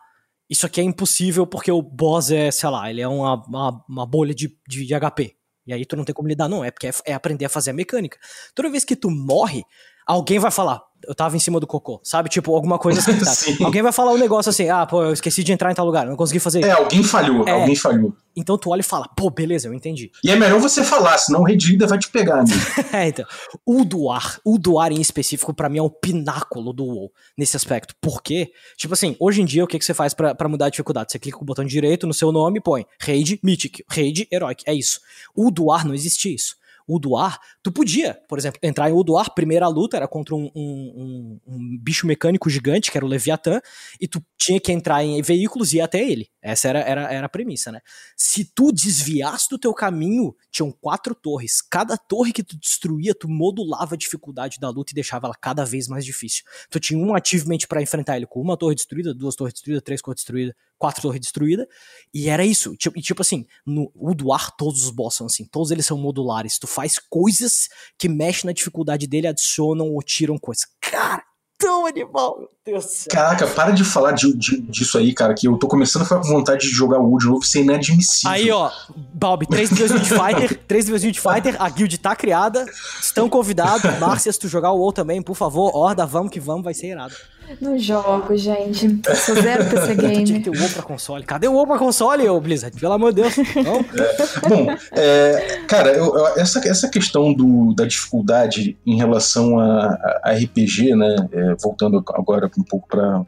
[0.49, 4.05] isso aqui é impossível porque o boss é, sei lá, ele é uma, uma, uma
[4.05, 5.35] bolha de, de, de HP.
[5.65, 6.63] E aí tu não tem como lidar, não.
[6.63, 8.17] É porque é, é aprender a fazer a mecânica.
[8.53, 9.63] Toda vez que tu morre,
[10.05, 12.29] alguém vai falar, eu tava em cima do cocô, sabe?
[12.29, 13.19] Tipo, alguma coisa assim?
[13.57, 13.63] Sim.
[13.63, 16.05] Alguém vai falar um negócio assim, ah, pô, eu esqueci de entrar em tal lugar,
[16.07, 17.51] não consegui fazer É, alguém falhou, É.
[17.51, 18.13] alguém falhou.
[18.35, 20.09] Então tu olha e fala, pô, beleza, eu entendi.
[20.23, 22.55] E é melhor você falar, senão o líder vai te pegar, amigo.
[22.93, 23.25] É, então.
[23.65, 27.93] O Duar, o Duar em específico, pra mim é o pináculo do WoW nesse aspecto.
[28.01, 28.51] Por quê?
[28.77, 31.11] Tipo assim, hoje em dia, o que, que você faz pra pra mudar a dificuldade?
[31.11, 34.63] Você clica com o botão direito no seu nome e põe Raid Mythic, Raid Heroic.
[34.65, 34.99] É isso.
[35.35, 36.55] O Duar não existia isso.
[36.87, 41.39] O Duar, tu podia, por exemplo, entrar em Uduar, primeira luta era contra um, um-
[41.45, 43.61] um- um bicho mecânico gigante, que era o Leviatã,
[43.99, 46.27] e tu tinha que entrar em veículos e ir até ele.
[46.41, 47.79] Essa era, era, era a premissa, né?
[48.17, 51.61] Se tu desviasse do teu caminho, tinham quatro torres.
[51.61, 55.63] Cada torre que tu destruía, tu modulava a dificuldade da luta e deixava ela cada
[55.63, 56.43] vez mais difícil.
[56.69, 60.01] Tu tinha um achievement pra enfrentar ele com uma torre destruída, duas torres destruídas, três
[60.01, 61.65] torres destruídas, quatro torres destruídas,
[62.13, 62.75] e era isso.
[62.75, 66.59] Tipo, e tipo assim, no Uduar todos os boss são assim, todos eles são modulares.
[66.59, 70.65] Tu faz coisas que mexem na dificuldade dele, adicionam ou tiram coisas.
[70.81, 71.23] Cara,
[71.57, 73.07] tão animal, meu Deus do céu.
[73.11, 76.19] Caraca, para de falar de- de- disso aí, cara, que eu tô começando a ficar
[76.19, 78.31] com vontade de jogar o WoW de novo, isso é inadmissível.
[78.31, 78.69] Aí, ó,
[79.13, 82.65] Balbi, três níveis de Fighter, três níveis de Fighter, a guild tá criada,
[83.01, 86.63] estão convidados, Márcia, se tu jogar o WoW também, por favor, horda, vamos que vamos,
[86.65, 87.15] vai ser irado.
[87.61, 88.99] Não jogo, gente.
[89.07, 91.23] Eu sou zero PC Tinha que ter o WoW pra console.
[91.23, 92.77] Cadê o WoW pra console, ô Blizzard?
[92.79, 93.35] Pelo amor de Deus.
[93.37, 93.83] Não?
[94.49, 100.21] Bom, é, cara, eu- eu- essa, essa questão do, da dificuldade em relação a, a-
[100.25, 101.15] a RPG, né?
[101.31, 103.21] é, voltando agora um pouco para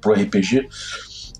[0.00, 0.68] pro RPG,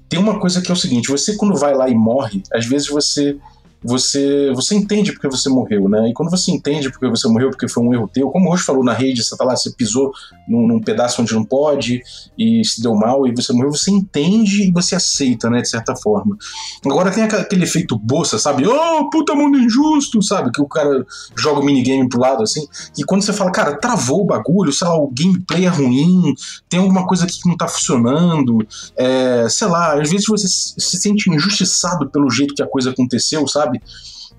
[0.08, 2.88] tem uma coisa que é o seguinte: você quando vai lá e morre, às vezes
[2.88, 3.36] você
[3.82, 6.08] você você entende porque você morreu, né?
[6.08, 8.64] E quando você entende porque você morreu, porque foi um erro teu, como o Roche
[8.64, 10.12] falou na rede, você tá lá, você pisou
[10.48, 12.02] num, num pedaço onde não pode
[12.38, 15.60] e se deu mal e você morreu, você entende e você aceita, né?
[15.60, 16.36] De certa forma.
[16.84, 18.66] Agora tem aquele efeito bolsa, sabe?
[18.66, 20.50] Oh, puta mundo injusto, sabe?
[20.52, 21.04] Que o cara
[21.36, 22.66] joga o minigame pro lado assim.
[22.96, 26.34] E quando você fala, cara, travou o bagulho, sei lá, o gameplay é ruim,
[26.68, 28.66] tem alguma coisa aqui que não tá funcionando,
[28.96, 33.46] é, sei lá, às vezes você se sente injustiçado pelo jeito que a coisa aconteceu,
[33.46, 33.71] sabe?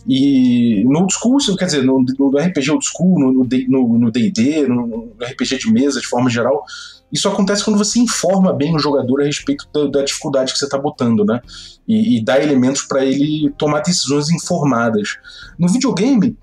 [0.08, 3.98] E no old school, quer dizer, no, no RPG old school, no no D- no
[3.98, 6.65] no D&D, no, no RPG de mesa de forma geral,
[7.12, 10.65] isso acontece quando você informa bem o jogador a respeito da, da dificuldade que você
[10.65, 11.39] está botando, né?
[11.88, 15.17] E, e dá elementos para ele tomar decisões informadas.
[15.58, 16.36] No videogame,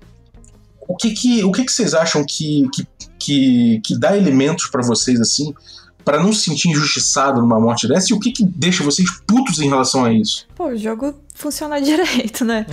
[0.87, 2.87] o que que, o que, que vocês acham que, que,
[3.19, 5.53] que, que dá elementos para vocês assim,
[6.03, 8.11] para não se sentir injustiçado numa morte dessa?
[8.11, 10.47] E o que, que deixa vocês putos em relação a isso?
[10.55, 12.65] Pô, o jogo funciona direito, né?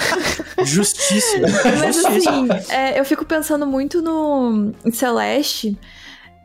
[0.64, 1.46] Justíssimo.
[1.78, 5.76] Mas assim, é, eu fico pensando muito no em Celeste.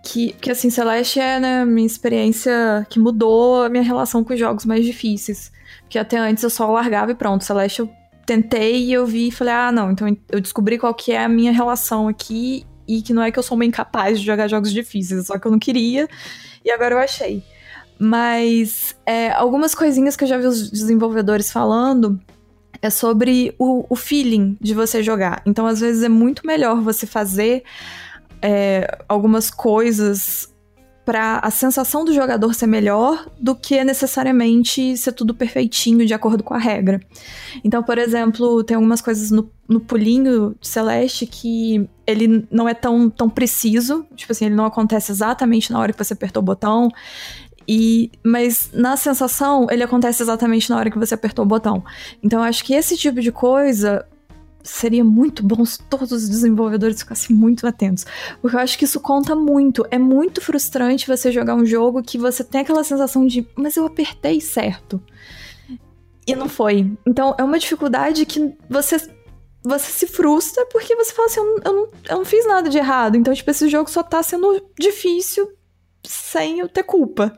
[0.04, 4.40] que, que assim, Celeste é né, minha experiência que mudou a minha relação com os
[4.40, 5.52] jogos mais difíceis.
[5.82, 7.44] Porque até antes eu só largava e pronto.
[7.44, 7.90] Celeste eu
[8.26, 11.30] tentei e eu vi e falei, ah, não, então eu descobri qual que é a
[11.30, 14.72] minha relação aqui e que não é que eu sou uma incapaz de jogar jogos
[14.72, 16.08] difíceis, só que eu não queria
[16.64, 17.44] e agora eu achei.
[18.00, 22.20] Mas é, algumas coisinhas que eu já vi os desenvolvedores falando
[22.82, 25.42] é sobre o, o feeling de você jogar.
[25.46, 27.64] Então, às vezes, é muito melhor você fazer
[28.42, 30.48] é, algumas coisas
[31.10, 36.44] para a sensação do jogador ser melhor do que necessariamente ser tudo perfeitinho de acordo
[36.44, 37.02] com a regra.
[37.64, 43.10] Então, por exemplo, tem algumas coisas no, no pulinho celeste que ele não é tão,
[43.10, 46.92] tão preciso, tipo assim, ele não acontece exatamente na hora que você apertou o botão.
[47.72, 51.84] E, mas na sensação, ele acontece exatamente na hora que você apertou o botão.
[52.24, 54.04] Então, eu acho que esse tipo de coisa
[54.64, 58.08] seria muito bom se todos os desenvolvedores ficassem muito atentos.
[58.42, 59.86] Porque eu acho que isso conta muito.
[59.92, 63.86] É muito frustrante você jogar um jogo que você tem aquela sensação de, mas eu
[63.86, 65.00] apertei certo.
[66.26, 66.92] E não foi.
[67.06, 68.98] Então é uma dificuldade que você.
[69.62, 72.68] Você se frustra porque você fala assim: eu não, eu não, eu não fiz nada
[72.68, 73.16] de errado.
[73.16, 75.48] Então, tipo, esse jogo só tá sendo difícil
[76.04, 77.38] sem eu ter culpa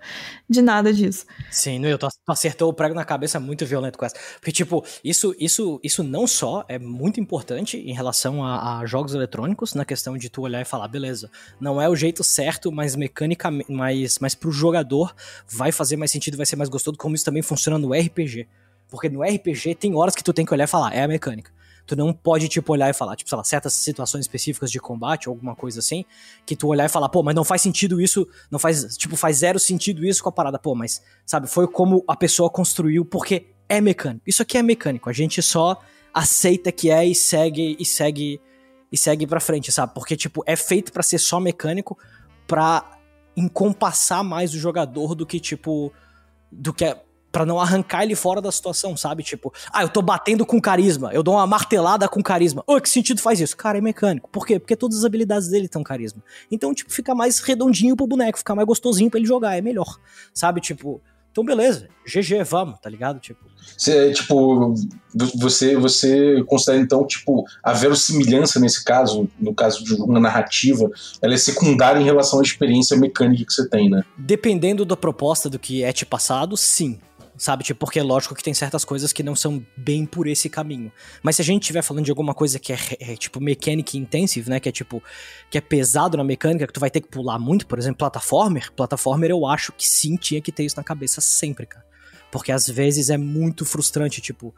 [0.49, 1.25] de nada disso.
[1.49, 4.15] Sim, no, tu acertou o prego na cabeça muito violento com essa.
[4.35, 9.13] Porque, tipo, isso, isso, isso não só é muito importante em relação a, a, jogos
[9.13, 12.95] eletrônicos, na questão de tu olhar e falar, beleza, não é o jeito certo, mas
[12.95, 15.15] mecanicamente, mas, mas pro jogador
[15.47, 18.47] vai fazer mais sentido, vai ser mais gostoso, como isso também funciona no RPG.
[18.89, 21.51] Porque no RPG tem horas que tu tem que olhar e falar, é a mecânica.
[21.91, 25.27] Tu não pode, tipo, olhar e falar, tipo, sei lá, certas situações específicas de combate
[25.27, 26.05] ou alguma coisa assim,
[26.45, 29.39] que tu olhar e falar, pô, mas não faz sentido isso, não faz, tipo, faz
[29.39, 30.57] zero sentido isso com a parada.
[30.57, 34.23] Pô, mas, sabe, foi como a pessoa construiu, porque é mecânico.
[34.25, 35.81] Isso aqui é mecânico, a gente só
[36.13, 38.39] aceita que é e segue, e segue,
[38.89, 39.93] e segue pra frente, sabe?
[39.93, 41.97] Porque, tipo, é feito para ser só mecânico,
[42.47, 42.99] pra
[43.35, 45.91] encompassar mais o jogador do que, tipo,
[46.49, 49.23] do que é para não arrancar ele fora da situação, sabe?
[49.23, 52.63] Tipo, ah, eu tô batendo com carisma, eu dou uma martelada com carisma.
[52.67, 53.55] Oh, que sentido faz isso?
[53.55, 54.29] Cara, é mecânico.
[54.29, 54.59] Por quê?
[54.59, 56.21] Porque todas as habilidades dele têm carisma.
[56.51, 59.97] Então, tipo, fica mais redondinho pro boneco, fica mais gostosinho para ele jogar, é melhor.
[60.33, 60.59] Sabe?
[60.59, 63.19] Tipo, então beleza, GG, vamos, tá ligado?
[63.19, 63.39] Tipo.
[63.77, 64.73] Você, tipo,
[65.35, 70.89] você, você considera então, tipo, a verossimilhança nesse caso, no caso de uma narrativa,
[71.21, 74.03] ela é secundária em relação à experiência mecânica que você tem, né?
[74.17, 76.99] Dependendo da proposta do que é te passado, sim
[77.41, 77.63] sabe?
[77.63, 80.91] Tipo, porque é lógico que tem certas coisas que não são bem por esse caminho.
[81.23, 84.47] Mas se a gente estiver falando de alguma coisa que é, é, tipo mechanic intensive,
[84.47, 84.59] né?
[84.59, 85.01] Que é tipo,
[85.49, 88.71] que é pesado na mecânica, que tu vai ter que pular muito, por exemplo, plataformer.
[88.73, 91.83] Plataformer eu acho que sim tinha que ter isso na cabeça sempre, cara.
[92.31, 94.53] Porque às vezes é muito frustrante, tipo.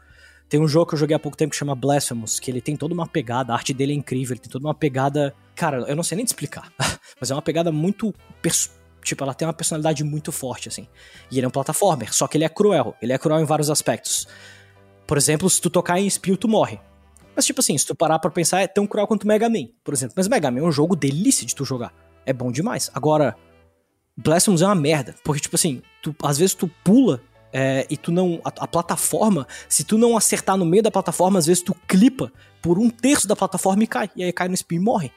[0.46, 2.76] Tem um jogo que eu joguei há pouco tempo que chama Blasphemous, que ele tem
[2.76, 5.34] toda uma pegada, a arte dele é incrível, ele tem toda uma pegada.
[5.56, 6.70] Cara, eu não sei nem te explicar,
[7.18, 8.14] mas é uma pegada muito
[9.04, 10.88] Tipo, ela tem uma personalidade muito forte, assim.
[11.30, 12.96] E ele é um plataformer, só que ele é cruel.
[13.00, 14.26] Ele é cruel em vários aspectos.
[15.06, 16.80] Por exemplo, se tu tocar em Spill, tu morre.
[17.36, 19.92] Mas, tipo assim, se tu parar pra pensar, é tão cruel quanto Mega Man, por
[19.92, 20.14] exemplo.
[20.16, 21.92] Mas Mega Man é um jogo delícia de tu jogar.
[22.24, 22.90] É bom demais.
[22.94, 23.36] Agora,
[24.16, 25.14] Blasphemous é uma merda.
[25.22, 27.20] Porque, tipo assim, tu, às vezes tu pula
[27.52, 28.40] é, e tu não.
[28.44, 32.32] A, a, plataforma, se tu não acertar no meio da plataforma, às vezes tu clipa
[32.62, 34.10] por um terço da plataforma e cai.
[34.16, 35.12] E aí cai no spin e morre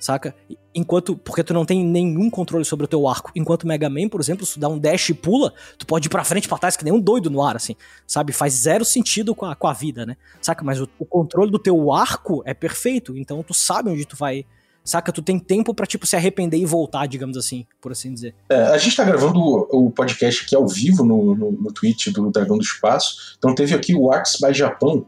[0.00, 0.34] saca?
[0.74, 3.30] Enquanto, porque tu não tem nenhum controle sobre o teu arco.
[3.36, 6.10] Enquanto Mega Man, por exemplo, se tu dá um dash e pula, tu pode ir
[6.10, 8.32] pra frente e pra trás que nem um doido no ar, assim, sabe?
[8.32, 10.16] Faz zero sentido com a, com a vida, né?
[10.40, 10.64] Saca?
[10.64, 14.46] Mas o, o controle do teu arco é perfeito, então tu sabe onde tu vai,
[14.82, 15.12] saca?
[15.12, 18.34] Tu tem tempo para tipo, se arrepender e voltar, digamos assim, por assim dizer.
[18.48, 22.30] É, a gente tá gravando o podcast aqui ao vivo no, no, no Twitch do
[22.30, 25.06] Dragão do Espaço, então teve aqui o Arts by Japão,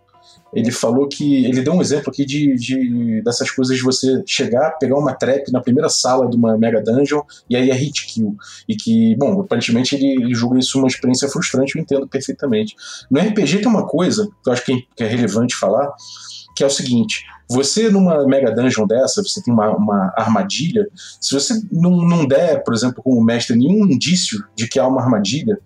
[0.53, 1.45] ele falou que.
[1.45, 5.51] Ele deu um exemplo aqui de, de, dessas coisas de você chegar, pegar uma trap
[5.51, 8.37] na primeira sala de uma Mega Dungeon e aí é hit kill.
[8.69, 12.75] E que, bom, aparentemente ele, ele julga isso uma experiência frustrante, eu entendo perfeitamente.
[13.11, 15.93] No RPG tem uma coisa que eu acho que é, relevante falar,
[16.55, 20.87] que é o seguinte: você numa Mega Dungeon dessa, você tem uma, uma armadilha,
[21.21, 25.03] se você não, não der, por exemplo, como mestre, nenhum indício de que há uma
[25.03, 25.59] armadilha,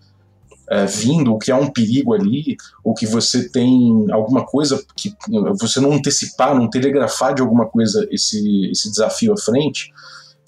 [0.71, 5.15] é, vindo, ou que há um perigo ali, ou que você tem alguma coisa que
[5.59, 9.93] você não antecipar, não telegrafar de alguma coisa esse, esse desafio à frente,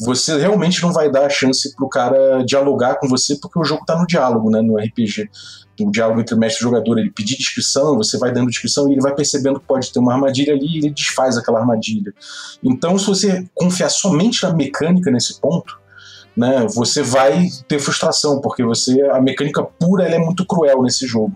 [0.00, 3.84] você realmente não vai dar a chance pro cara dialogar com você, porque o jogo
[3.84, 5.28] tá no diálogo, né, no RPG.
[5.80, 8.88] O diálogo entre o mestre e o jogador, ele pedir descrição, você vai dando descrição
[8.88, 12.12] e ele vai percebendo que pode ter uma armadilha ali e ele desfaz aquela armadilha.
[12.62, 15.78] Então, se você confiar somente na mecânica nesse ponto,
[16.38, 21.32] né, você vai ter frustração, porque você a mecânica pura é muito cruel nesse jogo.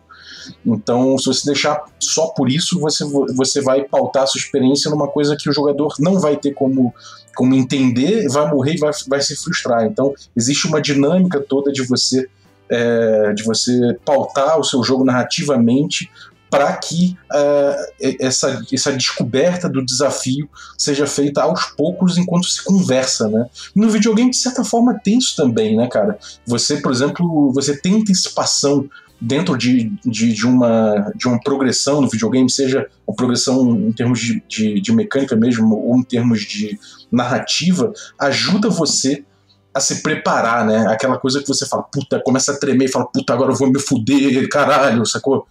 [0.65, 5.09] Então, se você deixar só por isso, você, você vai pautar a sua experiência numa
[5.09, 6.95] coisa que o jogador não vai ter como,
[7.35, 9.85] como entender, vai morrer e vai, vai se frustrar.
[9.87, 12.29] Então, existe uma dinâmica toda de você
[12.69, 16.11] é, de você pautar o seu jogo narrativamente
[16.53, 23.27] para que uh, essa, essa descoberta do desafio seja feita aos poucos enquanto se conversa,
[23.27, 23.47] né?
[23.75, 26.19] No videogame, de certa forma, tem isso também, né, cara?
[26.47, 28.87] Você, por exemplo, você tem antecipação
[29.19, 34.21] dentro de, de, de, uma, de uma progressão no videogame, seja uma progressão em termos
[34.21, 36.79] de, de, de mecânica mesmo, ou em termos de
[37.11, 39.25] narrativa, ajuda você
[39.73, 40.85] a se preparar, né?
[40.89, 43.81] Aquela coisa que você fala, puta, começa a tremer fala, puta, agora eu vou me
[43.81, 45.47] fuder, caralho, sacou?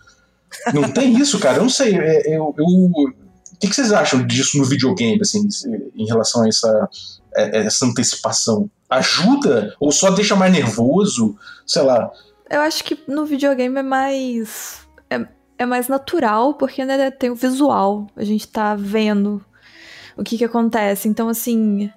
[0.73, 1.57] Não tem isso, cara.
[1.57, 1.97] Eu não sei.
[1.97, 3.13] É, eu, eu, o
[3.59, 5.47] que, que vocês acham disso no videogame, assim,
[5.95, 6.89] em relação a essa,
[7.35, 8.69] é, essa antecipação?
[8.89, 11.35] Ajuda ou só deixa mais nervoso?
[11.65, 12.11] Sei lá.
[12.49, 14.79] Eu acho que no videogame é mais.
[15.09, 15.25] É,
[15.57, 18.07] é mais natural, porque né, tem o visual.
[18.15, 19.43] A gente tá vendo
[20.17, 21.07] o que que acontece.
[21.07, 21.91] Então, assim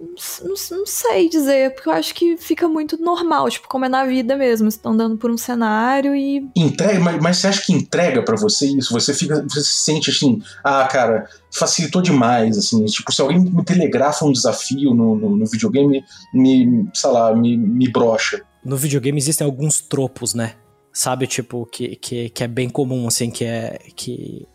[0.00, 4.04] não, não, sei dizer, porque eu acho que fica muito normal, tipo, como é na
[4.04, 4.68] vida mesmo.
[4.68, 6.48] Estão dando por um cenário e.
[6.54, 8.92] Entrega, mas, mas você acha que entrega para você isso?
[8.92, 9.42] Você fica.
[9.42, 12.84] Você se sente assim, ah, cara, facilitou demais, assim.
[12.84, 17.56] Tipo, se alguém me telegrafa um desafio no, no, no videogame, me, sei lá, me,
[17.56, 18.42] me brocha.
[18.64, 20.54] No videogame existem alguns tropos, né?
[20.92, 23.78] Sabe, tipo, que, que, que é bem comum, assim, que é.
[23.96, 24.46] Que,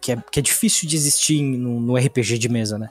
[0.00, 2.88] que é, que é difícil de existir no, no RPG de mesa, né?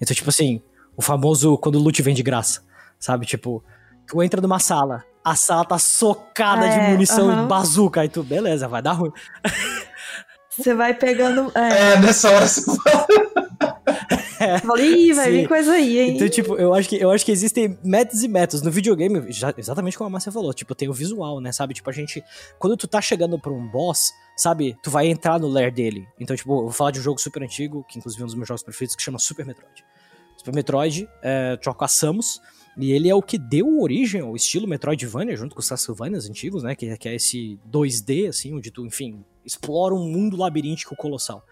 [0.00, 0.60] Então, tipo assim,
[0.96, 2.62] o famoso quando o loot vem de graça,
[2.98, 3.26] sabe?
[3.26, 3.62] Tipo,
[4.06, 7.44] tu entra numa sala, a sala tá socada é, de munição uh -huh.
[7.44, 9.12] e bazuca, aí tu, beleza, vai dar ruim.
[10.56, 11.50] Você vai pegando.
[11.54, 12.62] É, é nessa hora você
[14.40, 16.16] é, Ih, vai vir coisa aí, hein?
[16.16, 18.62] Então, tipo, eu acho que, eu acho que existem métodos e métodos.
[18.62, 21.50] No videogame, já, exatamente como a Márcia falou, tipo, tem o visual, né?
[21.50, 21.74] Sabe?
[21.74, 22.22] Tipo, a gente.
[22.58, 24.76] Quando tu tá chegando pra um boss, sabe?
[24.82, 26.06] Tu vai entrar no lair dele.
[26.20, 28.36] Então, tipo, eu vou falar de um jogo super antigo, que inclusive é um dos
[28.36, 29.84] meus jogos preferidos, que chama Super Metroid.
[30.44, 32.38] Super Metroid, é, a Samus,
[32.76, 36.62] e ele é o que deu origem ao estilo Metroidvania, junto com os Castlevanias antigos,
[36.62, 36.74] né?
[36.74, 41.42] Que, que é esse 2D, assim, onde tu, enfim, explora um mundo labiríntico colossal.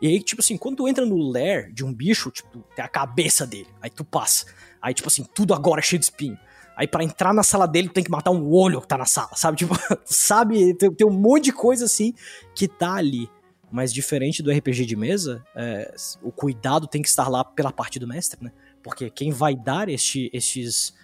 [0.00, 2.88] E aí, tipo assim, quando tu entra no lair de um bicho, tipo, tem a
[2.88, 3.68] cabeça dele.
[3.80, 4.46] Aí tu passa.
[4.80, 6.36] Aí, tipo assim, tudo agora é cheio de espinho.
[6.76, 9.04] Aí para entrar na sala dele, tu tem que matar um olho que tá na
[9.04, 9.58] sala, sabe?
[9.62, 10.74] Tipo, sabe?
[10.74, 12.12] Tem, tem um monte de coisa assim
[12.56, 13.30] que tá ali.
[13.72, 17.98] Mas diferente do RPG de mesa, é, o cuidado tem que estar lá pela parte
[17.98, 18.52] do mestre, né?
[18.82, 20.94] Porque quem vai dar este, estes,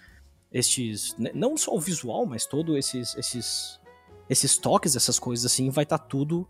[0.53, 3.79] estes, né, não só o visual, mas todo esses, esses,
[4.29, 6.47] esses toques, essas coisas assim, vai estar tá tudo,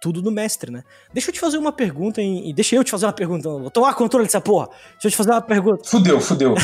[0.00, 0.82] tudo no mestre, né?
[1.12, 3.48] Deixa eu te fazer uma pergunta e deixa eu te fazer uma pergunta.
[3.48, 4.68] Vou tomar controle dessa porra.
[4.94, 5.88] Deixa eu te fazer uma pergunta.
[5.88, 6.54] Fudeu, fudeu.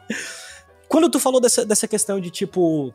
[0.86, 2.92] Quando tu falou dessa, dessa questão de tipo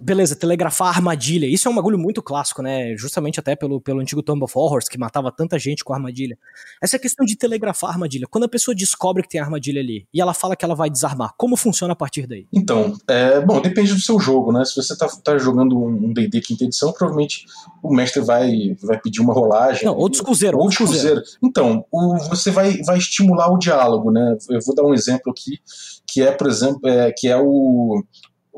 [0.00, 1.46] Beleza, telegrafar armadilha.
[1.46, 2.96] Isso é um bagulho muito clássico, né?
[2.96, 6.38] Justamente até pelo, pelo antigo Tomb of Horrors, que matava tanta gente com armadilha.
[6.80, 8.26] Essa questão de telegrafar armadilha.
[8.30, 11.32] Quando a pessoa descobre que tem armadilha ali e ela fala que ela vai desarmar,
[11.36, 12.46] como funciona a partir daí?
[12.52, 14.64] Então, é, bom, depende do seu jogo, né?
[14.64, 17.46] Se você tá, tá jogando um D&D quinta edição, provavelmente
[17.82, 19.84] o mestre vai, vai pedir uma rolagem.
[19.84, 20.58] Não, ou descuzeiro.
[20.58, 21.22] Ou descuzeiro.
[21.42, 24.36] Então, o, você vai, vai estimular o diálogo, né?
[24.48, 25.58] Eu vou dar um exemplo aqui,
[26.06, 28.02] que é, por exemplo, é, que é o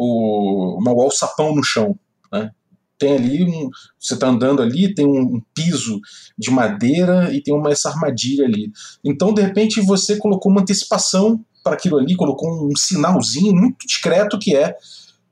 [0.00, 1.94] o, uma alçapão no chão.
[2.32, 2.50] Né?
[2.98, 6.00] Tem ali, um, você está andando ali, tem um, um, piso
[6.38, 8.72] de madeira e tem uma, essa armadilha ali.
[9.04, 14.38] Então, de repente, você colocou uma antecipação para aquilo ali, colocou um sinalzinho muito discreto
[14.38, 14.74] que é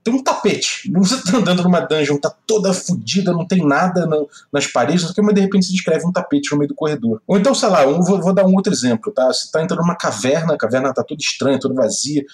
[0.08, 0.90] tem um tapete.
[0.92, 5.34] Você tá andando numa dungeon, tá toda fodida, não tem nada no, nas paredes, mas
[5.34, 7.20] de repente se descreve um tapete no meio do corredor.
[7.26, 9.26] Ou então, sei lá, vou, vou, dar um outro exemplo, tá?
[9.26, 12.24] Você tá entrando numa caverna, a caverna tá toda estranha, toda vazia,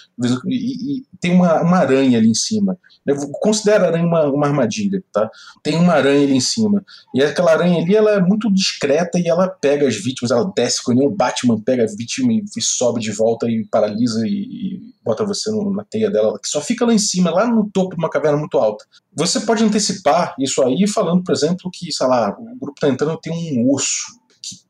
[0.47, 2.77] e, e tem uma, uma aranha ali em cima.
[3.05, 5.29] Eu considero a aranha uma, uma armadilha, tá?
[5.61, 6.83] Tem uma aranha ali em cima.
[7.13, 10.83] E aquela aranha ali, ela é muito discreta e ela pega as vítimas, ela desce
[10.83, 14.94] com o Batman pega a vítima e, e sobe de volta e paralisa e, e
[15.05, 18.01] bota você na teia dela, que só fica lá em cima, lá no topo de
[18.01, 18.83] uma caverna muito alta.
[19.15, 23.19] Você pode antecipar isso aí falando, por exemplo, que, sei lá, o grupo tá entrando
[23.19, 24.19] tem um osso,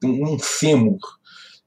[0.03, 0.99] um fêmur,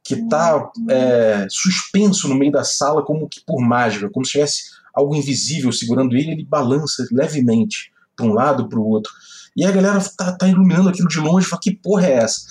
[0.04, 4.64] que está é, suspenso no meio da sala como que por mágica, como se tivesse
[4.94, 9.12] algo invisível segurando ele, ele balança levemente para um lado para o outro.
[9.56, 12.42] E a galera tá, tá, iluminando aquilo de longe e fala: que porra é essa?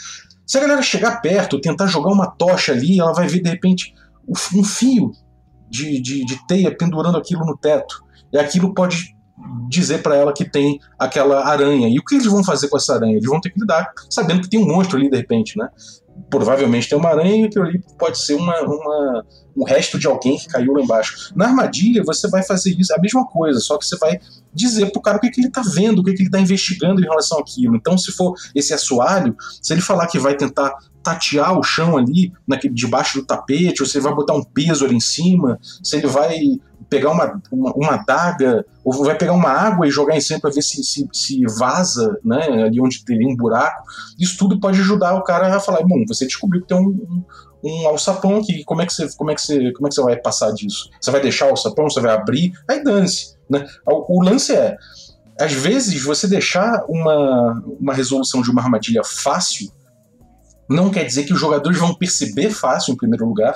[0.45, 3.93] Se a galera chegar perto, tentar jogar uma tocha ali, ela vai ver de repente
[4.53, 5.11] um fio
[5.69, 8.03] de, de, de teia pendurando aquilo no teto.
[8.31, 9.15] E aquilo pode
[9.69, 11.87] dizer para ela que tem aquela aranha.
[11.87, 13.15] E o que eles vão fazer com essa aranha?
[13.15, 15.69] Eles vão ter que lidar sabendo que tem um monstro ali de repente, né?
[16.29, 19.25] Provavelmente tem uma aranha e ali pode ser uma, uma,
[19.55, 21.33] um resto de alguém que caiu lá embaixo.
[21.35, 24.19] Na armadilha, você vai fazer isso, a mesma coisa, só que você vai
[24.53, 26.99] dizer pro cara o que, que ele tá vendo, o que, que ele tá investigando
[26.99, 27.75] em relação àquilo.
[27.75, 32.33] Então, se for esse assoalho, se ele falar que vai tentar tatear o chão ali,
[32.45, 35.95] naquele, debaixo do tapete, ou se ele vai botar um peso ali em cima, se
[35.95, 36.37] ele vai
[36.89, 40.51] pegar uma, uma, uma adaga, ou vai pegar uma água e jogar em cima para
[40.51, 43.83] ver se, se, se, vaza, né, ali onde teria um buraco.
[44.19, 47.23] Isso tudo pode ajudar o cara a falar, bom, você descobriu que tem um, um,
[47.63, 50.01] um alçapão aqui, como é, que você, como, é que você, como é que você
[50.01, 50.89] vai passar disso?
[51.01, 52.53] Você vai deixar o alçapão, você vai abrir?
[52.67, 53.35] Aí dane-se.
[53.49, 53.65] Né?
[53.85, 54.77] O, o lance é,
[55.39, 59.71] às vezes, você deixar uma, uma resolução de uma armadilha fácil
[60.69, 63.55] não quer dizer que os jogadores vão perceber fácil, em primeiro lugar.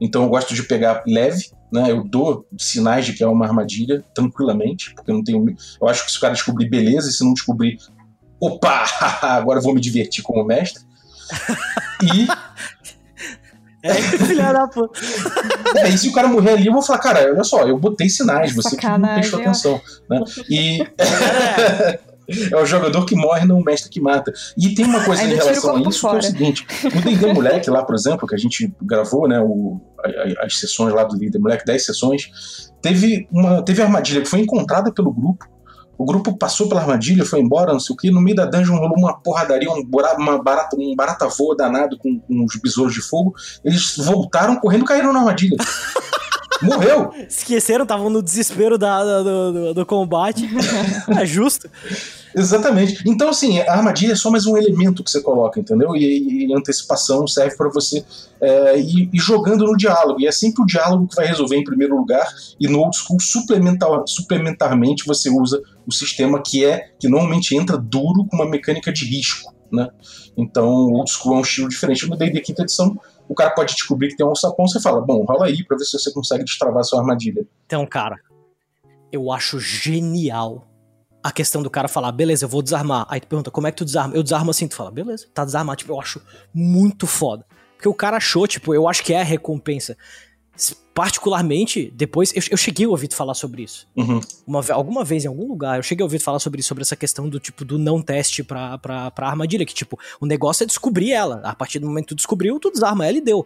[0.00, 1.90] Então eu gosto de pegar leve, né?
[1.90, 5.56] Eu dou sinais de que é uma armadilha tranquilamente, porque eu não tenho.
[5.80, 7.78] Eu acho que se o cara descobrir beleza, e se não descobrir,
[8.40, 8.84] opa,
[9.22, 10.82] agora eu vou me divertir como mestre.
[12.02, 12.28] E
[13.82, 14.98] é, filha da puta.
[15.76, 18.08] É, e se o cara morrer ali, eu vou falar, cara, olha só, eu botei
[18.08, 19.80] sinais, você que não prestou atenção.
[20.08, 20.22] Né?
[20.48, 20.82] E.
[20.82, 22.13] É
[22.54, 24.32] o jogador que morre, não o mestre que mata.
[24.56, 26.18] E tem uma coisa em relação a isso fora.
[26.20, 29.40] que é o seguinte: no D&D Moleque lá, por exemplo, que a gente gravou, né,
[29.40, 29.80] o,
[30.40, 34.92] as sessões lá do D&D Moleque, 10 sessões, teve uma teve armadilha que foi encontrada
[34.92, 35.46] pelo grupo.
[35.96, 38.10] O grupo passou pela armadilha, foi embora, não sei o que.
[38.10, 39.82] No meio da dungeon rolou uma porradaria, um,
[40.18, 43.32] uma barata, um barata voa danado com, com os besouros de fogo.
[43.64, 45.56] Eles voltaram correndo e caíram na armadilha.
[46.62, 47.12] Morreu!
[47.28, 50.48] Esqueceram, estavam no desespero da, do, do, do combate.
[51.18, 51.68] é justo.
[52.34, 53.02] Exatamente.
[53.06, 55.94] Então, assim, a armadilha é só mais um elemento que você coloca, entendeu?
[55.94, 58.04] E, e antecipação serve para você
[58.40, 60.20] é, ir, ir, jogando no diálogo.
[60.20, 62.26] E é sempre o diálogo que vai resolver em primeiro lugar.
[62.58, 67.76] E no old school, suplementar, suplementarmente, você usa o sistema que é que normalmente entra
[67.76, 69.53] duro com uma mecânica de risco.
[69.72, 69.88] Né?
[70.36, 72.08] Então, o old school é um estilo diferente.
[72.08, 72.98] No D&D quinta edição,
[73.28, 75.84] o cara pode descobrir que tem um alçapão, você fala, bom, rola aí pra ver
[75.84, 77.46] se você consegue destravar a sua armadilha.
[77.66, 78.18] Então, cara,
[79.10, 80.68] eu acho genial
[81.22, 83.06] a questão do cara falar, beleza, eu vou desarmar.
[83.08, 84.14] Aí tu pergunta, como é que tu desarma?
[84.14, 85.78] Eu desarmo assim, tu fala, beleza, tá desarmado.
[85.78, 86.20] Tipo, eu acho
[86.52, 87.46] muito foda.
[87.76, 89.96] Porque o cara achou, tipo, eu acho que é a recompensa.
[90.94, 93.88] Particularmente, depois, eu, eu cheguei a ouvir falar sobre isso.
[93.96, 94.20] Uhum.
[94.46, 96.94] Uma, alguma vez, em algum lugar, eu cheguei a ouvir falar sobre isso, sobre essa
[96.94, 99.66] questão do tipo, do não teste pra, pra, pra armadilha.
[99.66, 101.40] Que, tipo, o negócio é descobrir ela.
[101.42, 103.44] A partir do momento que tu descobriu, tu desarma ela e deu.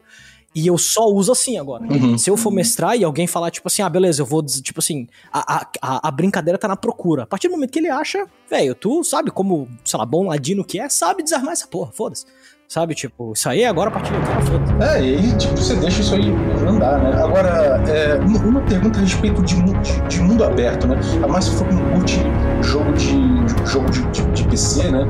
[0.55, 1.85] E eu só uso assim agora.
[1.85, 2.19] Uhum.
[2.19, 5.07] Se eu for mestrar e alguém falar, tipo assim, ah, beleza, eu vou, tipo assim,
[5.33, 7.23] a, a, a brincadeira tá na procura.
[7.23, 10.65] A partir do momento que ele acha, velho, tu sabe como, sei lá, bom ladino
[10.65, 12.27] que é, sabe desarmar essa porra, foda-se.
[12.69, 15.75] Sabe, tipo, isso aí agora a partir do cara, foda É, e aí, tipo, você
[15.75, 16.31] deixa isso aí
[16.69, 17.23] andar, né?
[17.23, 21.01] Agora, é, uma pergunta a respeito de, de, de mundo aberto, né?
[21.23, 22.21] A Márcia falou que não curte
[22.61, 23.17] jogo de,
[23.65, 25.09] jogo de, de, de PC, né?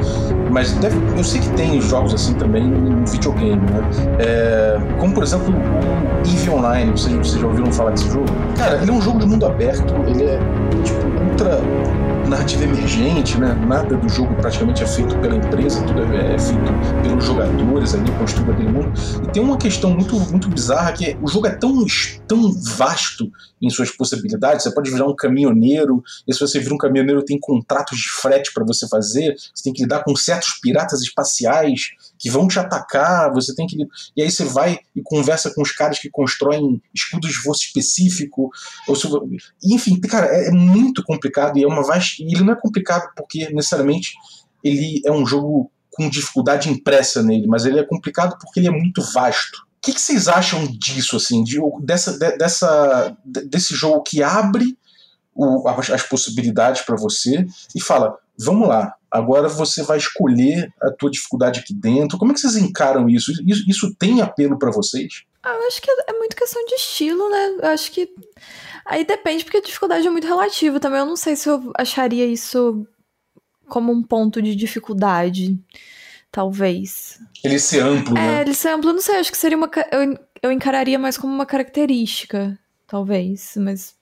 [0.52, 3.80] Mas deve, eu sei que tem jogos assim também em videogame, né?
[4.20, 8.26] É, como, por exemplo, o EVE Online, vocês, vocês já ouviram falar desse jogo?
[8.56, 10.38] Cara, ele é um jogo de mundo aberto, ele é,
[10.84, 11.58] tipo, ultra
[12.28, 13.54] narrativa emergente, né?
[13.66, 16.62] Nada do jogo praticamente é feito pela empresa, tudo é, é feito
[17.02, 18.92] pelos jogadores ali, construindo aquele mundo.
[19.24, 21.84] E tem uma questão muito, muito bizarra que é, o jogo é tão,
[22.26, 24.62] tão vasto em suas possibilidades.
[24.62, 28.52] Você pode virar um caminhoneiro, e se você vira um caminhoneiro, tem contratos de frete
[28.52, 33.32] para você fazer, você tem que lidar com certos piratas espaciais que vão te atacar,
[33.32, 33.76] você tem que.
[34.16, 38.50] E aí você vai e conversa com os caras que constroem escudos de voo específico.
[38.86, 39.08] Ou se...
[39.64, 42.22] Enfim, cara, é, é muito complicado e é uma vasta.
[42.22, 44.14] E ele não é complicado porque necessariamente
[44.62, 48.72] ele é um jogo com dificuldade impressa nele, mas ele é complicado porque ele é
[48.72, 49.66] muito vasto.
[49.78, 54.76] O que, que vocês acham disso, assim, de, dessa, de, dessa, desse jogo que abre
[55.34, 60.90] o, as, as possibilidades para você e fala: vamos lá, agora você vai escolher a
[60.90, 62.18] tua dificuldade aqui dentro.
[62.18, 63.32] Como é que vocês encaram isso?
[63.46, 65.24] Isso, isso tem apelo para vocês?
[65.42, 67.56] Ah, eu acho que é muito questão de estilo, né?
[67.62, 68.08] Eu acho que
[68.84, 70.98] aí depende porque a dificuldade é muito relativa também.
[71.00, 72.86] Eu não sei se eu acharia isso
[73.68, 75.58] como um ponto de dificuldade,
[76.30, 77.18] talvez.
[77.44, 78.40] Ele ser amplo, é, né?
[78.42, 81.46] ele ser amplo, não sei, acho que seria uma eu, eu encararia mais como uma
[81.46, 83.94] característica, talvez, mas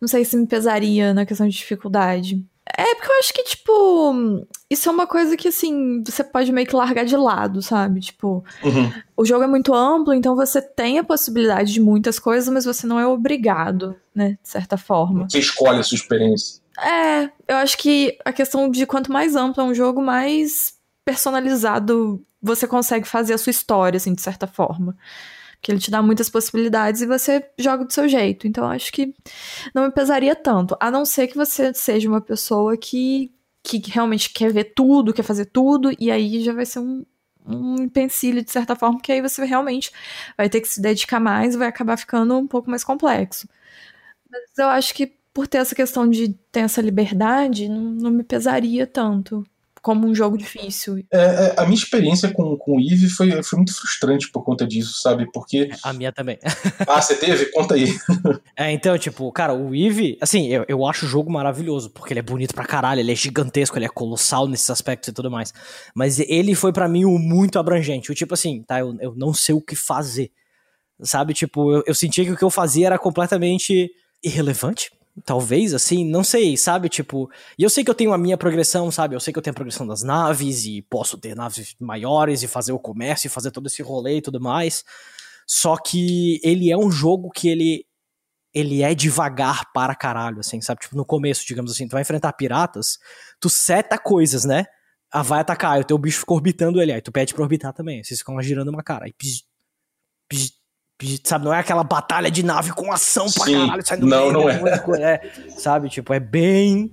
[0.00, 2.44] não sei se me pesaria na questão de dificuldade.
[2.66, 6.66] É, porque eu acho que, tipo, isso é uma coisa que, assim, você pode meio
[6.66, 8.00] que largar de lado, sabe?
[8.00, 8.92] Tipo, uhum.
[9.16, 12.86] o jogo é muito amplo, então você tem a possibilidade de muitas coisas, mas você
[12.86, 14.38] não é obrigado, né?
[14.42, 15.28] De certa forma.
[15.28, 16.62] Você escolhe a sua experiência.
[16.80, 22.24] É, eu acho que a questão de quanto mais amplo é um jogo, mais personalizado
[22.44, 24.94] você consegue fazer a sua história, assim, de certa forma.
[25.64, 28.46] Que ele te dá muitas possibilidades e você joga do seu jeito.
[28.46, 29.14] Então, acho que
[29.74, 30.76] não me pesaria tanto.
[30.78, 35.22] A não ser que você seja uma pessoa que, que realmente quer ver tudo, quer
[35.22, 37.06] fazer tudo, e aí já vai ser um,
[37.46, 39.90] um empecilho, de certa forma, que aí você realmente
[40.36, 43.48] vai ter que se dedicar mais e vai acabar ficando um pouco mais complexo.
[44.30, 48.22] Mas eu acho que por ter essa questão de ter essa liberdade, não, não me
[48.22, 49.44] pesaria tanto
[49.84, 51.04] como um jogo difícil.
[51.12, 54.66] É, é, a minha experiência com, com o Eve foi, foi muito frustrante por conta
[54.66, 55.30] disso, sabe?
[55.30, 55.68] Porque.
[55.82, 56.38] A minha também.
[56.88, 57.52] ah, você teve?
[57.52, 57.94] Conta aí.
[58.56, 62.20] é, então, tipo, cara, o Eve, assim, eu, eu acho o jogo maravilhoso, porque ele
[62.20, 65.52] é bonito pra caralho, ele é gigantesco, ele é colossal nesses aspectos e tudo mais.
[65.94, 68.10] Mas ele foi para mim o muito abrangente.
[68.10, 70.32] O tipo assim, tá, eu, eu não sei o que fazer.
[71.02, 71.34] Sabe?
[71.34, 73.90] Tipo, eu, eu sentia que o que eu fazia era completamente
[74.22, 74.90] irrelevante
[75.24, 76.88] talvez, assim, não sei, sabe?
[76.88, 79.14] Tipo, e eu sei que eu tenho a minha progressão, sabe?
[79.14, 82.48] Eu sei que eu tenho a progressão das naves e posso ter naves maiores e
[82.48, 84.84] fazer o comércio e fazer todo esse rolê e tudo mais.
[85.46, 87.86] Só que ele é um jogo que ele
[88.54, 90.80] ele é devagar para caralho, assim, sabe?
[90.80, 92.98] Tipo, no começo, digamos assim, tu vai enfrentar piratas,
[93.40, 94.64] tu seta coisas, né?
[95.10, 97.72] Ah, vai atacar, aí o teu bicho fica orbitando ele, aí tu pede pra orbitar
[97.72, 99.44] também, vocês ficam girando uma cara, aí pis,
[100.28, 100.52] pis,
[101.24, 104.32] sabe, não é aquela batalha de nave com ação pra Sim, caralho, saindo não, meio,
[104.32, 104.48] não
[104.96, 105.14] é.
[105.14, 105.50] é.
[105.56, 106.92] Sabe, tipo, é bem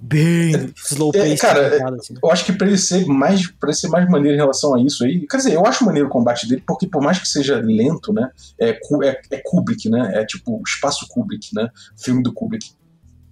[0.00, 1.32] bem slow pace.
[1.32, 2.14] É, cara, tá assim.
[2.22, 5.04] eu acho que pra ele ser mais para ser mais maneiro em relação a isso
[5.04, 8.12] aí, quer dizer, eu acho maneiro o combate dele, porque por mais que seja lento,
[8.12, 12.72] né, é, é, é Kubrick, né, é tipo espaço Kubrick, né, filme do Kubrick,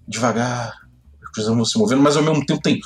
[0.07, 0.73] devagar,
[1.33, 2.79] precisamos se movendo, mas ao mesmo tempo tem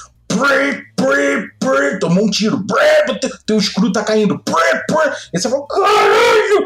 [1.99, 2.63] tomou um tiro,
[3.45, 4.41] teu escudo tá caindo,
[5.33, 6.65] e você fala, caralho!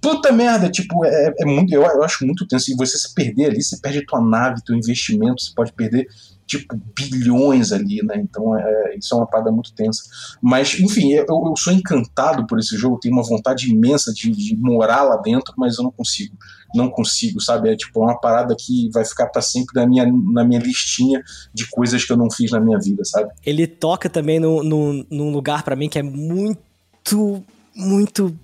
[0.00, 2.72] Puta merda, tipo, é, é muito, eu, eu, acho muito tenso.
[2.72, 6.06] E você se perder ali, você perde tua nave, teu investimento, você pode perder,
[6.46, 8.14] tipo, bilhões ali, né?
[8.16, 10.02] Então, é, isso é uma parada muito tensa.
[10.40, 14.56] Mas, enfim, eu, eu sou encantado por esse jogo, tenho uma vontade imensa de, de
[14.56, 16.34] morar lá dentro, mas eu não consigo.
[16.74, 17.68] Não consigo, sabe?
[17.68, 21.20] É tipo uma parada que vai ficar para sempre na minha, na minha listinha
[21.52, 23.30] de coisas que eu não fiz na minha vida, sabe?
[23.44, 27.44] Ele toca também no, no, num lugar para mim que é muito,
[27.74, 28.34] muito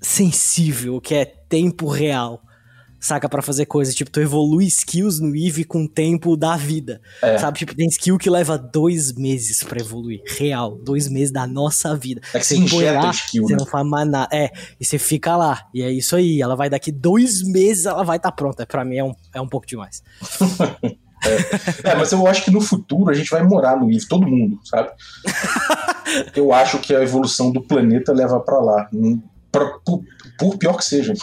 [0.00, 2.42] sensível, que é tempo real.
[3.00, 7.00] Saca para fazer coisas, tipo, tu evolui skills no Eve com o tempo da vida.
[7.22, 7.38] É.
[7.38, 10.20] Sabe, tipo, tem skill que leva dois meses para evoluir.
[10.26, 12.20] Real, dois meses da nossa vida.
[12.34, 13.58] É que você injeta lá, skill, Você né?
[13.60, 14.28] não faz mais nada.
[14.32, 15.68] É, e você fica lá.
[15.72, 16.42] E é isso aí.
[16.42, 18.66] Ela vai daqui dois meses, ela vai estar tá pronta.
[18.66, 20.02] Para mim é um, é um pouco demais.
[21.84, 21.90] É.
[21.90, 21.94] é.
[21.96, 24.90] mas eu acho que no futuro a gente vai morar no Eve, todo mundo, sabe?
[26.34, 28.88] eu acho que a evolução do planeta leva para lá.
[29.50, 30.04] Por, por,
[30.38, 31.14] por, pior que seja.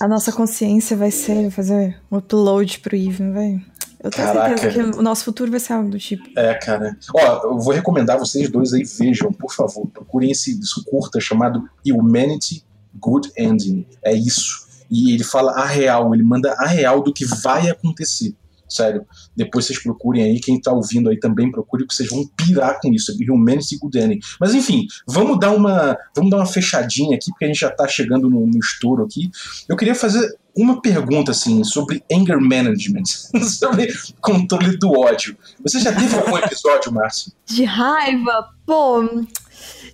[0.00, 3.60] A nossa consciência vai ser fazer um upload pro Even, vai.
[4.02, 4.58] Eu tenho Caraca.
[4.58, 6.24] certeza que o nosso futuro vai ser algo do tipo.
[6.38, 6.96] É, cara.
[7.14, 9.86] Ó, eu vou recomendar vocês dois aí, vejam, por favor.
[9.86, 12.64] Procurem esse, esse curta chamado Humanity
[13.00, 13.86] Good Ending.
[14.04, 14.66] É isso.
[14.90, 18.34] E ele fala a real, ele manda a real do que vai acontecer.
[18.68, 19.06] Sério.
[19.36, 22.92] Depois vocês procurem aí, quem tá ouvindo aí também procure, porque vocês vão pirar com
[22.92, 23.12] isso.
[23.30, 24.20] Humanity Good Ending.
[24.40, 27.86] Mas enfim, vamos dar uma, vamos dar uma fechadinha aqui, porque a gente já tá
[27.86, 29.30] chegando no, no estouro aqui.
[29.68, 33.04] Eu queria fazer uma pergunta assim sobre anger management,
[33.58, 35.36] sobre controle do ódio.
[35.62, 37.32] Você já teve algum episódio, Márcio?
[37.44, 38.50] De raiva?
[38.64, 39.24] Pô,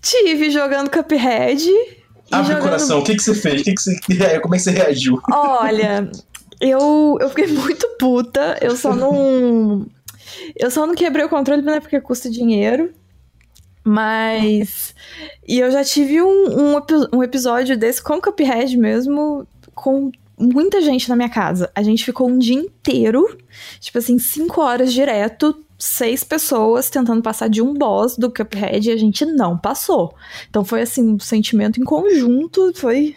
[0.01, 1.67] tive jogando Cuphead.
[2.31, 2.61] Abre jogando...
[2.61, 3.63] o coração, o que, que você fez?
[3.63, 5.21] O que que você, como é que você reagiu?
[5.33, 6.11] Olha,
[6.61, 8.59] eu, eu fiquei muito puta.
[8.61, 9.87] Eu só não.
[10.57, 11.81] Eu só não quebrei o controle, né?
[11.81, 12.93] Porque custa dinheiro.
[13.83, 14.95] Mas.
[15.47, 16.81] E eu já tive um, um,
[17.15, 21.71] um episódio desse com Cuphead mesmo, com muita gente na minha casa.
[21.75, 23.39] A gente ficou um dia inteiro,
[23.79, 28.93] tipo assim, cinco horas direto, seis pessoas tentando passar de um boss do Cuphead e
[28.93, 30.15] a gente não passou.
[30.49, 33.17] Então foi assim, um sentimento em conjunto, foi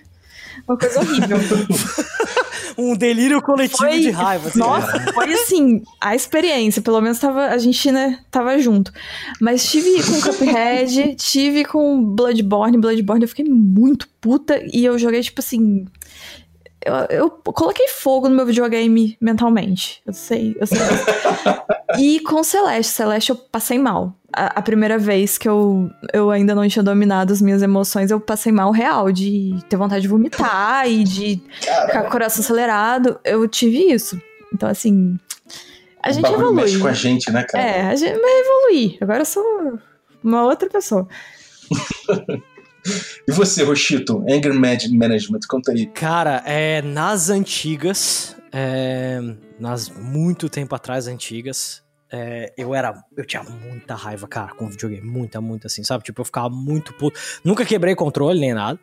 [0.68, 1.38] uma coisa horrível.
[2.78, 4.48] um delírio coletivo foi, de raiva.
[4.48, 5.12] Assim, nossa, né?
[5.14, 8.92] foi assim, a experiência, pelo menos tava, a gente, né, tava junto.
[9.40, 15.22] Mas tive com Cuphead, tive com Bloodborne, Bloodborne eu fiquei muito puta e eu joguei,
[15.22, 15.86] tipo assim...
[16.86, 20.02] Eu, eu coloquei fogo no meu videogame mentalmente.
[20.06, 20.78] Eu sei, eu sei.
[21.98, 24.14] e com Celeste, Celeste eu passei mal.
[24.32, 28.20] A, a, primeira vez que eu, eu ainda não tinha dominado as minhas emoções, eu
[28.20, 31.88] passei mal real, de ter vontade de vomitar e de Caramba.
[31.88, 33.20] ficar com o coração acelerado.
[33.24, 34.20] Eu tive isso.
[34.54, 35.18] Então, assim.
[36.02, 36.56] A o gente evolui.
[36.56, 37.64] mexe com a gente, né, cara?
[37.64, 38.98] É, a gente vai evoluir.
[39.00, 39.80] Agora eu sou
[40.22, 41.08] uma outra pessoa.
[43.28, 44.24] E você, Rochito?
[44.30, 45.86] Anger Management, conta aí.
[45.88, 49.20] Cara, é, nas antigas, é,
[49.60, 51.83] nas muito tempo atrás antigas,
[52.16, 52.94] é, eu era.
[53.18, 55.02] Eu tinha muita raiva, cara, com videogame.
[55.02, 56.04] Muita, muita, assim, sabe?
[56.04, 57.20] Tipo, eu ficava muito puto.
[57.44, 58.80] Nunca quebrei controle nem nada.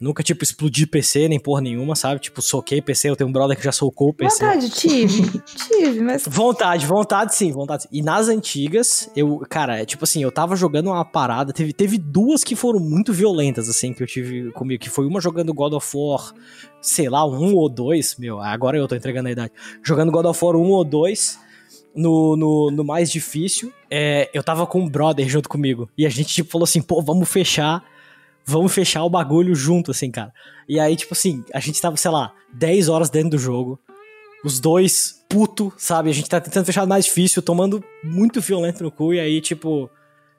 [0.00, 2.20] Nunca, tipo, explodi PC nem porra nenhuma, sabe?
[2.20, 3.10] Tipo, soquei PC.
[3.10, 4.44] Eu tenho um brother que já socou o PC.
[4.44, 5.42] Vontade, tive.
[5.68, 6.24] tive, mas.
[6.26, 7.86] Vontade, vontade sim, vontade.
[7.92, 11.52] E nas antigas, eu, cara, é tipo assim, eu tava jogando uma parada.
[11.52, 14.82] Teve, teve duas que foram muito violentas, assim, que eu tive comigo.
[14.82, 16.34] Que foi uma jogando God of War,
[16.80, 18.16] sei lá, um ou dois.
[18.18, 19.52] Meu, agora eu tô entregando a idade.
[19.84, 21.38] Jogando God of War um ou dois
[21.94, 25.88] no, no, no mais difícil, é, eu tava com um brother junto comigo.
[25.96, 27.84] E a gente, tipo, falou assim, pô, vamos fechar.
[28.44, 30.32] Vamos fechar o bagulho junto, assim, cara.
[30.68, 33.78] E aí, tipo assim, a gente tava, sei lá, 10 horas dentro do jogo.
[34.44, 36.10] Os dois puto, sabe?
[36.10, 39.14] A gente tá tentando fechar o mais difícil, tomando muito violento no cu.
[39.14, 39.88] E aí, tipo,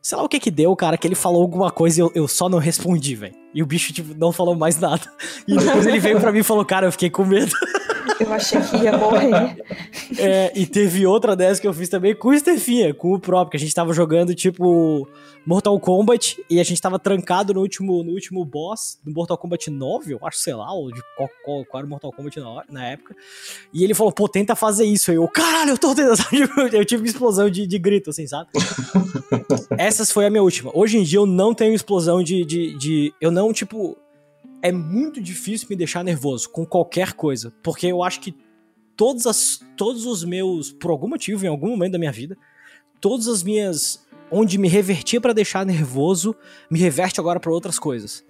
[0.01, 2.28] sei lá o que que deu, cara, que ele falou alguma coisa e eu, eu
[2.28, 3.34] só não respondi, velho.
[3.54, 5.01] E o bicho, tipo, não falou mais nada.
[5.47, 7.51] E depois ele veio pra mim e falou, cara, eu fiquei com medo.
[8.20, 9.58] Eu achei que ia morrer.
[10.18, 13.51] É, e teve outra dessa que eu fiz também com o Stefinha, com o próprio,
[13.51, 15.08] que a gente tava jogando, tipo,
[15.45, 19.70] Mortal Kombat, e a gente tava trancado no último, no último boss do Mortal Kombat
[19.70, 22.64] 9, eu acho, sei lá, ou de qual, qual, qual era o Mortal Kombat na,
[22.70, 23.16] na, época.
[23.74, 25.12] E ele falou, pô, tenta fazer isso.
[25.12, 26.14] Aí eu, caralho, eu tô tentando.
[26.74, 28.49] Eu tive uma explosão de, de grito, assim, sabe?
[29.78, 30.72] Essas foi a minha última.
[30.74, 33.14] Hoje em dia eu não tenho explosão de, de, de.
[33.20, 33.97] Eu não, tipo
[34.64, 38.34] é muito difícil me deixar nervoso com qualquer coisa, porque eu acho que
[38.95, 42.38] todas as, todos os meus, por algum motivo, em algum momento da minha vida,
[43.01, 46.34] todas as minhas, onde me revertia para deixar nervoso,
[46.72, 48.24] me reverte agora para outras coisas,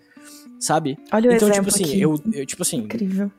[0.59, 0.97] sabe?
[1.11, 2.01] Olha o então exemplo tipo assim, aqui.
[2.01, 3.31] eu, eu tipo assim, Incrível.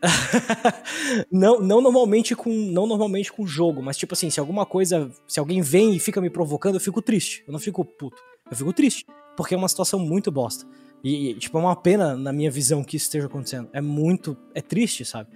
[1.32, 5.40] não, não normalmente com não normalmente com jogo, mas tipo assim, se alguma coisa, se
[5.40, 7.42] alguém vem e fica me provocando, eu fico triste.
[7.44, 8.22] Eu não fico puto.
[8.48, 9.04] Eu fico triste,
[9.36, 10.64] porque é uma situação muito bosta.
[11.02, 13.68] E, tipo, é uma pena, na minha visão, que isso esteja acontecendo.
[13.72, 14.36] É muito.
[14.54, 15.30] É triste, sabe?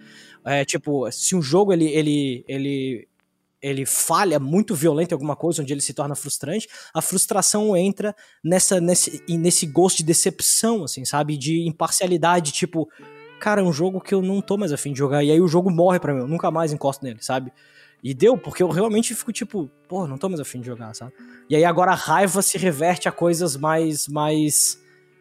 [0.44, 3.08] É tipo, se um jogo ele, ele, ele,
[3.60, 8.14] ele falha muito violento em alguma coisa, onde ele se torna frustrante, a frustração entra
[8.42, 11.36] nessa, nesse, nesse gosto de decepção, assim, sabe?
[11.36, 12.88] De imparcialidade, tipo,
[13.38, 15.22] cara, é um jogo que eu não tô mais afim de jogar.
[15.22, 17.52] E aí o jogo morre pra mim, eu nunca mais encosto nele, sabe?
[18.02, 21.12] E deu, porque eu realmente fico tipo, pô, não tô mais afim de jogar, sabe?
[21.48, 24.08] E aí agora a raiva se reverte a coisas mais.
[24.08, 24.80] mais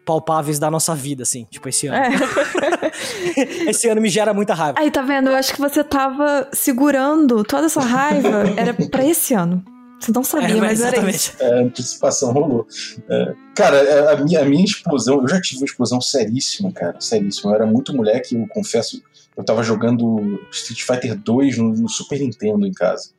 [0.09, 1.97] palpáveis da nossa vida, assim, tipo esse ano.
[1.97, 3.69] É.
[3.69, 4.79] esse ano me gera muita raiva.
[4.79, 5.29] Aí, tá vendo?
[5.29, 9.63] Eu acho que você tava segurando toda essa raiva, era pra esse ano.
[9.99, 11.35] Você não sabia, é, mas era isso.
[11.39, 12.65] É, antecipação rolou.
[13.07, 17.51] É, cara, a minha, a minha explosão, eu já tive uma explosão seríssima, cara, seríssima.
[17.51, 18.99] Eu era muito moleque, eu confesso,
[19.37, 23.11] eu tava jogando Street Fighter 2 no, no Super Nintendo em casa.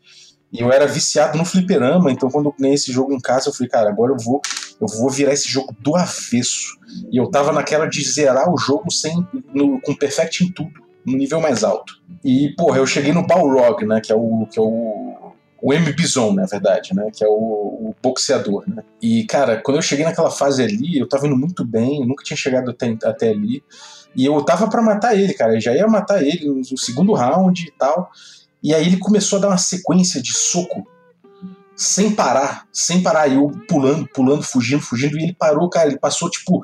[0.53, 3.53] E eu era viciado no fliperama, então quando eu ganhei esse jogo em casa, eu
[3.53, 4.41] falei, cara, agora eu vou,
[4.80, 6.78] eu vou virar esse jogo do avesso.
[7.12, 9.14] E eu tava naquela de zerar o jogo sem
[9.52, 10.72] no, com perfect em tudo,
[11.04, 11.94] no nível mais alto.
[12.24, 15.30] E, porra, eu cheguei no Balrog, né, que é o que é o
[15.62, 15.92] o M.
[15.92, 17.10] Bison, na verdade, né?
[17.12, 18.82] Que é o, o, boxeador, né?
[19.00, 22.36] E, cara, quando eu cheguei naquela fase ali, eu tava indo muito bem, nunca tinha
[22.36, 23.62] chegado até, até ali.
[24.16, 25.54] E eu tava para matar ele, cara.
[25.54, 28.10] Eu já ia matar ele no, no segundo round e tal.
[28.62, 30.86] E aí ele começou a dar uma sequência de soco
[31.80, 33.26] sem parar, sem parar.
[33.26, 35.18] E eu pulando, pulando, fugindo, fugindo.
[35.18, 35.88] E ele parou, cara.
[35.88, 36.60] Ele passou tipo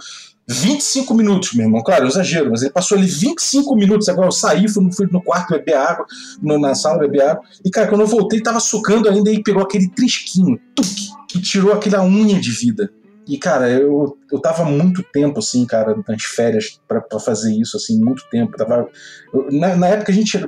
[0.47, 1.83] 25 minutos, meu irmão.
[1.83, 4.11] Claro, eu exagero, mas ele passou ali 25 minutos.
[4.11, 6.05] Agora eu saí, fui, fui no quarto beber água,
[6.43, 7.43] no, na sala beber água.
[7.65, 11.41] E, cara, quando eu voltei, ele tava socando ainda e pegou aquele trisquinho, tuque, que
[11.41, 12.93] tirou aquela unha de vida.
[13.27, 17.99] E, cara, eu, eu tava muito tempo, assim, cara, nas férias para fazer isso, assim,
[17.99, 18.55] muito tempo.
[18.55, 18.87] Tava,
[19.33, 20.47] eu, na, na época a gente.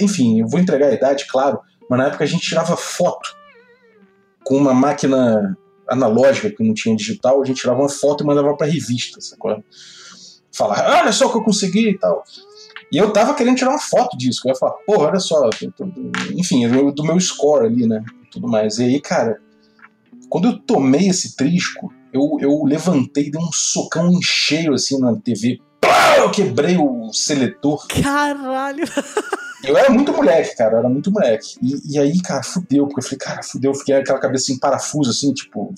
[0.00, 3.38] Enfim, eu vou entregar a idade, claro, mas na época a gente tirava foto
[4.50, 5.56] com uma máquina
[5.88, 9.62] analógica que não tinha digital, a gente tirava uma foto e mandava pra revista, sacou?
[10.52, 12.24] Falar, olha só o que eu consegui e tal.
[12.92, 15.48] E eu tava querendo tirar uma foto disso, eu ia falar, porra, olha só,
[16.36, 18.02] enfim, do meu score ali, né?
[18.32, 18.78] Tudo mais.
[18.80, 19.40] E aí, cara,
[20.28, 25.14] quando eu tomei esse trisco, eu, eu levantei, dei um socão em cheio assim na
[25.14, 25.60] TV.
[25.80, 27.86] Pá, eu quebrei o seletor.
[27.86, 28.82] Caralho!
[29.62, 31.56] Eu era muito moleque, cara, eu era muito moleque.
[31.62, 34.58] E, e, aí, cara, fudeu, porque eu falei, cara, fudeu, eu fiquei aquela cabeça em
[34.58, 35.74] parafuso, assim, tipo,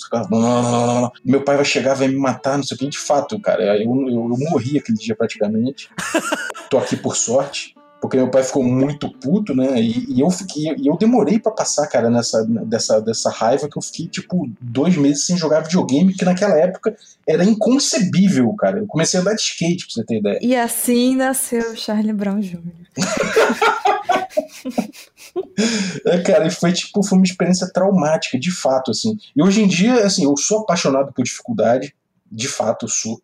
[1.24, 3.82] meu pai vai chegar, vai me matar, não sei o que, de fato, cara, eu,
[3.82, 5.88] eu, eu morri aquele dia praticamente.
[6.70, 9.80] Tô aqui por sorte porque meu pai ficou muito puto, né?
[9.80, 13.78] E, e eu fiquei, e eu demorei para passar, cara, nessa dessa, dessa raiva que
[13.78, 16.96] eu fiquei tipo dois meses sem jogar videogame, que naquela época
[17.28, 18.80] era inconcebível, cara.
[18.80, 20.40] Eu comecei a andar de skate, pra você ter ideia.
[20.42, 22.58] E assim nasceu Charlie Brown Jr.
[26.04, 29.16] é, cara, e foi tipo, foi uma experiência traumática, de fato, assim.
[29.36, 31.94] E hoje em dia, assim, eu sou apaixonado por dificuldade,
[32.28, 33.22] de fato eu sou.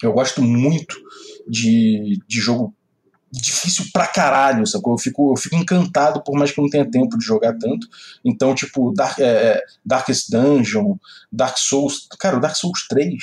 [0.00, 0.94] Eu gosto muito
[1.48, 2.72] de, de jogo
[3.40, 4.94] difícil pra caralho, sacou?
[4.94, 7.86] Eu fico, eu fico encantado, por mais que eu não tenha tempo de jogar tanto.
[8.24, 10.96] Então, tipo, Dark, é, Darkest Dungeon,
[11.30, 12.08] Dark Souls.
[12.18, 13.16] Cara, o Dark Souls 3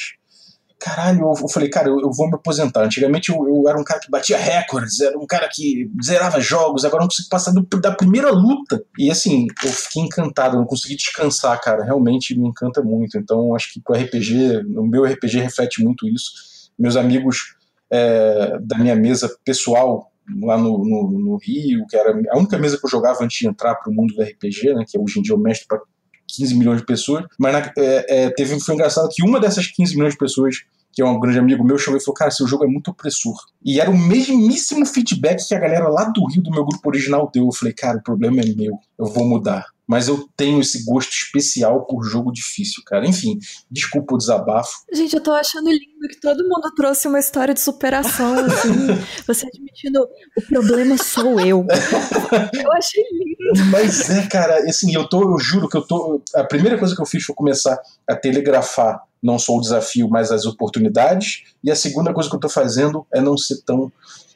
[0.83, 2.83] caralho, eu, eu falei, cara, eu, eu, vou me aposentar.
[2.83, 6.83] Antigamente eu, eu, era um cara que batia recordes, era um cara que zerava jogos,
[6.83, 8.83] agora eu não consigo passar do, da primeira luta.
[8.99, 11.85] E assim, eu fiquei encantado, eu não consegui descansar, cara.
[11.85, 13.17] Realmente me encanta muito.
[13.17, 16.31] Então acho que o RPG, o meu RPG reflete muito isso.
[16.77, 17.55] Meus amigos
[17.93, 22.77] é, da minha mesa pessoal lá no, no, no, Rio, que era a única mesa
[22.77, 25.21] que eu jogava antes de entrar para o mundo do RPG, né, que hoje em
[25.21, 25.79] dia eu mestro para
[26.27, 29.95] 15 milhões de pessoas, mas na, é, é, teve, foi engraçado que uma dessas 15
[29.95, 30.55] milhões de pessoas
[30.93, 33.35] que é um grande amigo meu, chamou e falou: Cara, seu jogo é muito opressor.
[33.65, 37.29] E era o mesmíssimo feedback que a galera lá do Rio, do meu grupo original,
[37.33, 37.45] deu.
[37.45, 39.65] Eu falei: Cara, o problema é meu, eu vou mudar.
[39.85, 43.05] Mas eu tenho esse gosto especial por jogo difícil, cara.
[43.05, 43.37] Enfim,
[43.69, 44.71] desculpa o desabafo.
[44.93, 48.69] Gente, eu tô achando lindo que todo mundo trouxe uma história de superação, assim.
[49.27, 51.65] você admitindo, o problema sou eu.
[52.53, 53.71] eu achei lindo.
[53.71, 56.21] Mas é, cara, assim, eu tô, eu juro que eu tô.
[56.33, 57.77] A primeira coisa que eu fiz foi começar
[58.07, 61.43] a telegrafar não só o desafio, mas as oportunidades.
[61.63, 63.91] E a segunda coisa que eu estou fazendo é não ser tão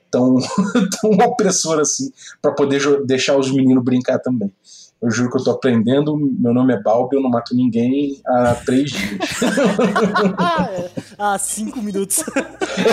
[0.10, 0.36] tão,
[1.02, 2.12] tão opressor assim,
[2.42, 4.52] para poder deixar os meninos brincar também.
[5.00, 6.18] Eu juro que eu tô aprendendo.
[6.18, 9.20] Meu nome é Balbi, eu não mato ninguém há três dias.
[11.20, 12.24] há cinco minutos.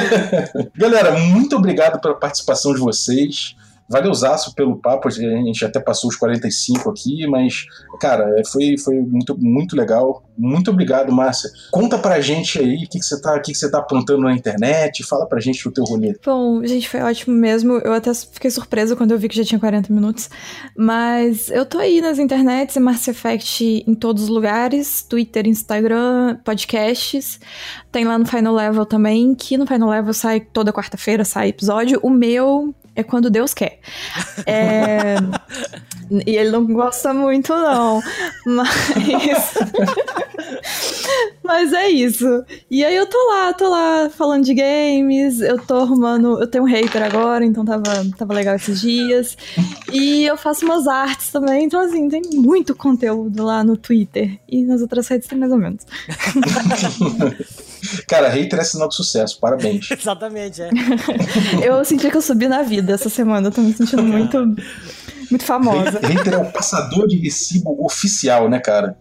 [0.77, 3.57] Galera, muito obrigado pela participação de vocês.
[3.89, 7.67] Valeuzaço pelo papo, a gente até passou os 45 aqui, mas,
[8.01, 10.23] cara, foi, foi muito, muito legal.
[10.37, 11.51] Muito obrigado, Márcia.
[11.71, 14.33] Conta pra gente aí o que, que, você tá, que, que você tá apontando na
[14.33, 16.17] internet, fala pra gente o teu rolê.
[16.25, 17.75] Bom, gente, foi ótimo mesmo.
[17.79, 20.31] Eu até fiquei surpresa quando eu vi que já tinha 40 minutos.
[20.77, 27.39] Mas eu tô aí nas internets, Márcia Effect em todos os lugares: Twitter, Instagram, podcasts.
[27.93, 32.01] Tem lá no Final Level também, que no Final Level sai toda quarta-feira, sai episódio.
[32.03, 33.81] O meu é quando Deus quer.
[34.47, 35.17] É...
[36.27, 38.03] e ele não gosta muito, não.
[38.47, 39.55] Mas.
[41.43, 42.45] Mas é isso.
[42.71, 46.41] E aí eu tô lá, tô lá falando de games, eu tô arrumando.
[46.41, 47.85] Eu tenho um hater agora, então tava,
[48.17, 49.37] tava legal esses dias.
[49.93, 54.39] E eu faço umas artes também, então assim, tem muito conteúdo lá no Twitter.
[54.49, 55.85] E nas outras redes tem mais ou menos.
[58.09, 59.91] Cara, hater é sinal de sucesso, parabéns.
[59.93, 60.71] Exatamente, é.
[61.63, 64.39] eu senti que eu subi na vida essa semana, eu tô me sentindo muito,
[65.31, 66.01] muito famosa.
[66.01, 68.97] Hater é o passador de recibo oficial, né, cara?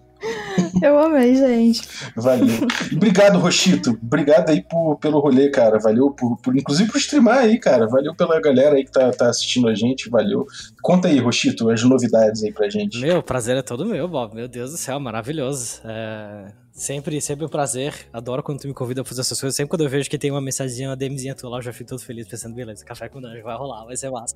[0.81, 1.81] Eu amei, gente.
[2.15, 2.67] Valeu.
[2.93, 3.97] Obrigado, Rochito.
[4.01, 5.79] Obrigado aí por, pelo rolê, cara.
[5.79, 7.87] Valeu por, por, inclusive por streamar aí, cara.
[7.87, 10.09] Valeu pela galera aí que tá, tá assistindo a gente.
[10.09, 10.45] Valeu.
[10.81, 12.99] Conta aí, Rochito, as novidades aí pra gente.
[12.99, 14.35] Meu, prazer é todo meu, Bob.
[14.35, 15.81] Meu Deus do céu, maravilhoso.
[15.85, 17.93] É Sempre, sempre um prazer.
[18.11, 19.55] Adoro quando tu me convida pra fazer essas coisas.
[19.55, 21.91] Sempre quando eu vejo que tem uma mensaginha, uma DMzinha tua lá, eu já fico
[21.91, 24.35] todo feliz, pensando, beleza, café com dungeon vai rolar, vai ser massa.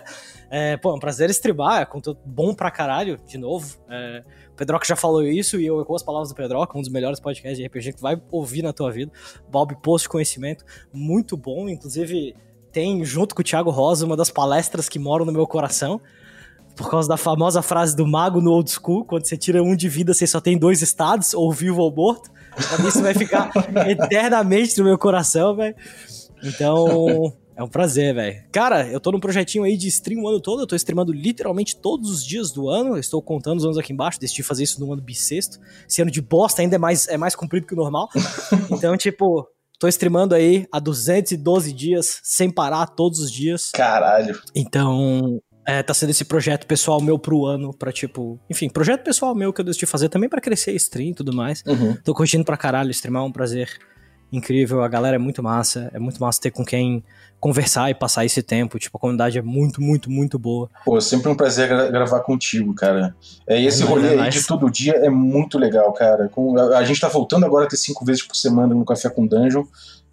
[0.50, 3.76] é, pô, é um prazer streamar, é conteúdo bom pra caralho, de novo.
[3.90, 6.90] É, o Pedroca já falou isso e eu eco as palavras do Pedroca, um dos
[6.90, 9.12] melhores podcasts de RPG que tu vai ouvir na tua vida.
[9.50, 11.68] Bob Post Conhecimento, muito bom.
[11.68, 12.34] Inclusive,
[12.72, 16.00] tem, junto com o Thiago Rosa, uma das palestras que moram no meu coração
[16.76, 19.88] por causa da famosa frase do mago no old school, quando você tira um de
[19.88, 22.30] vida, você só tem dois estados, ou vivo ou morto.
[22.68, 23.50] Pra mim isso vai ficar
[23.88, 25.74] eternamente no meu coração, velho.
[26.42, 28.44] Então, é um prazer, velho.
[28.50, 31.76] Cara, eu tô num projetinho aí de stream o ano todo, eu tô streamando literalmente
[31.76, 32.94] todos os dias do ano.
[32.96, 35.58] Eu estou contando os anos aqui embaixo, decidi fazer isso no ano bissexto.
[35.88, 38.08] Esse ano de bosta ainda é mais, é mais comprido que o normal.
[38.70, 39.48] Então, tipo,
[39.78, 43.70] Tô streamando aí há 212 dias, sem parar, todos os dias.
[43.72, 44.40] Caralho.
[44.54, 48.38] Então, é, tá sendo esse projeto pessoal meu pro ano, pra tipo.
[48.50, 51.62] Enfim, projeto pessoal meu que eu decidi fazer também para crescer stream e tudo mais.
[51.66, 51.96] Uhum.
[52.04, 53.68] Tô curtindo pra caralho, streamar é um prazer
[54.32, 57.04] incrível, a galera é muito massa, é muito massa ter com quem
[57.38, 58.78] conversar e passar esse tempo.
[58.78, 60.68] Tipo, a comunidade é muito, muito, muito boa.
[60.84, 63.14] Pô, sempre um prazer gra gravar contigo, cara.
[63.46, 66.28] É, e esse é, rolê é aí de todo dia é muito legal, cara.
[66.28, 69.08] Com, a, a, gente tá voltando agora a ter cinco vezes por semana no Café
[69.08, 69.64] com Dungeon.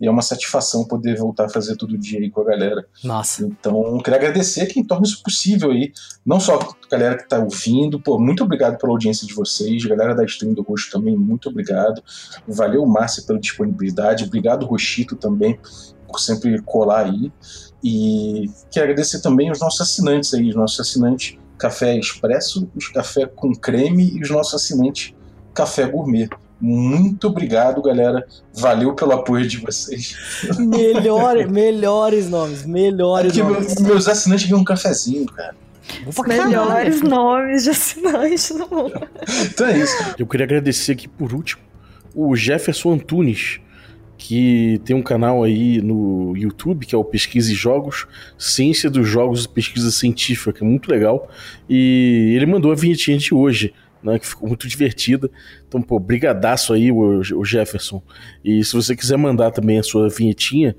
[0.01, 2.85] E é uma satisfação poder voltar a fazer todo dia aí com a galera.
[3.03, 3.45] Nossa.
[3.45, 5.93] Então, queria agradecer quem torna isso possível aí.
[6.25, 9.85] Não só a galera que tá ouvindo, pô, muito obrigado pela audiência de vocês.
[9.85, 12.01] Galera da Stream do Roxo também, muito obrigado.
[12.47, 14.23] Valeu, Márcia, pela disponibilidade.
[14.23, 15.59] Obrigado, Roxito, também,
[16.07, 17.31] por sempre colar aí.
[17.83, 23.27] E quero agradecer também os nossos assinantes aí, os nossos assinantes Café Expresso, os Café
[23.27, 25.13] com Creme e os nossos assinantes
[25.53, 26.27] Café Gourmet.
[26.61, 28.25] Muito obrigado, galera.
[28.53, 30.15] Valeu pelo apoio de vocês.
[30.59, 33.75] Melhor, melhores nomes, melhores é nomes.
[33.75, 35.55] Meu, meus assinantes ganham um cafezinho, cara.
[36.05, 38.91] Os melhores nomes de assinantes do
[39.45, 39.95] Então é isso.
[40.17, 41.61] Eu queria agradecer aqui por último
[42.13, 43.59] o Jefferson Antunes,
[44.17, 48.05] que tem um canal aí no YouTube, que é o Pesquisa e Jogos,
[48.37, 51.29] Ciência dos Jogos e Pesquisa Científica, que é muito legal.
[51.69, 53.73] E ele mandou a vinhetinha de hoje,
[54.03, 55.29] né, que ficou muito divertida.
[55.67, 58.01] Então, pô, brigadaço aí, o, Jefferson.
[58.43, 60.75] E se você quiser mandar também a sua vinhetinha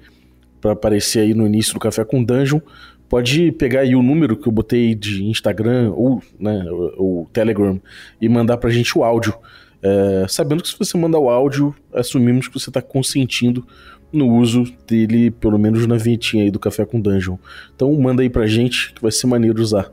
[0.60, 2.60] para aparecer aí no início do Café com Dungeon,
[3.08, 7.80] pode pegar aí o número que eu botei de Instagram ou, né, o, o Telegram
[8.20, 9.34] e mandar pra gente o áudio.
[9.82, 13.66] É, sabendo que se você mandar o áudio, assumimos que você está consentindo
[14.12, 17.36] no uso dele, pelo menos na vinhetinha aí do Café com Dungeon.
[17.74, 19.90] Então manda aí pra gente que vai ser maneiro usar.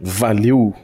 [0.00, 0.74] Valeu!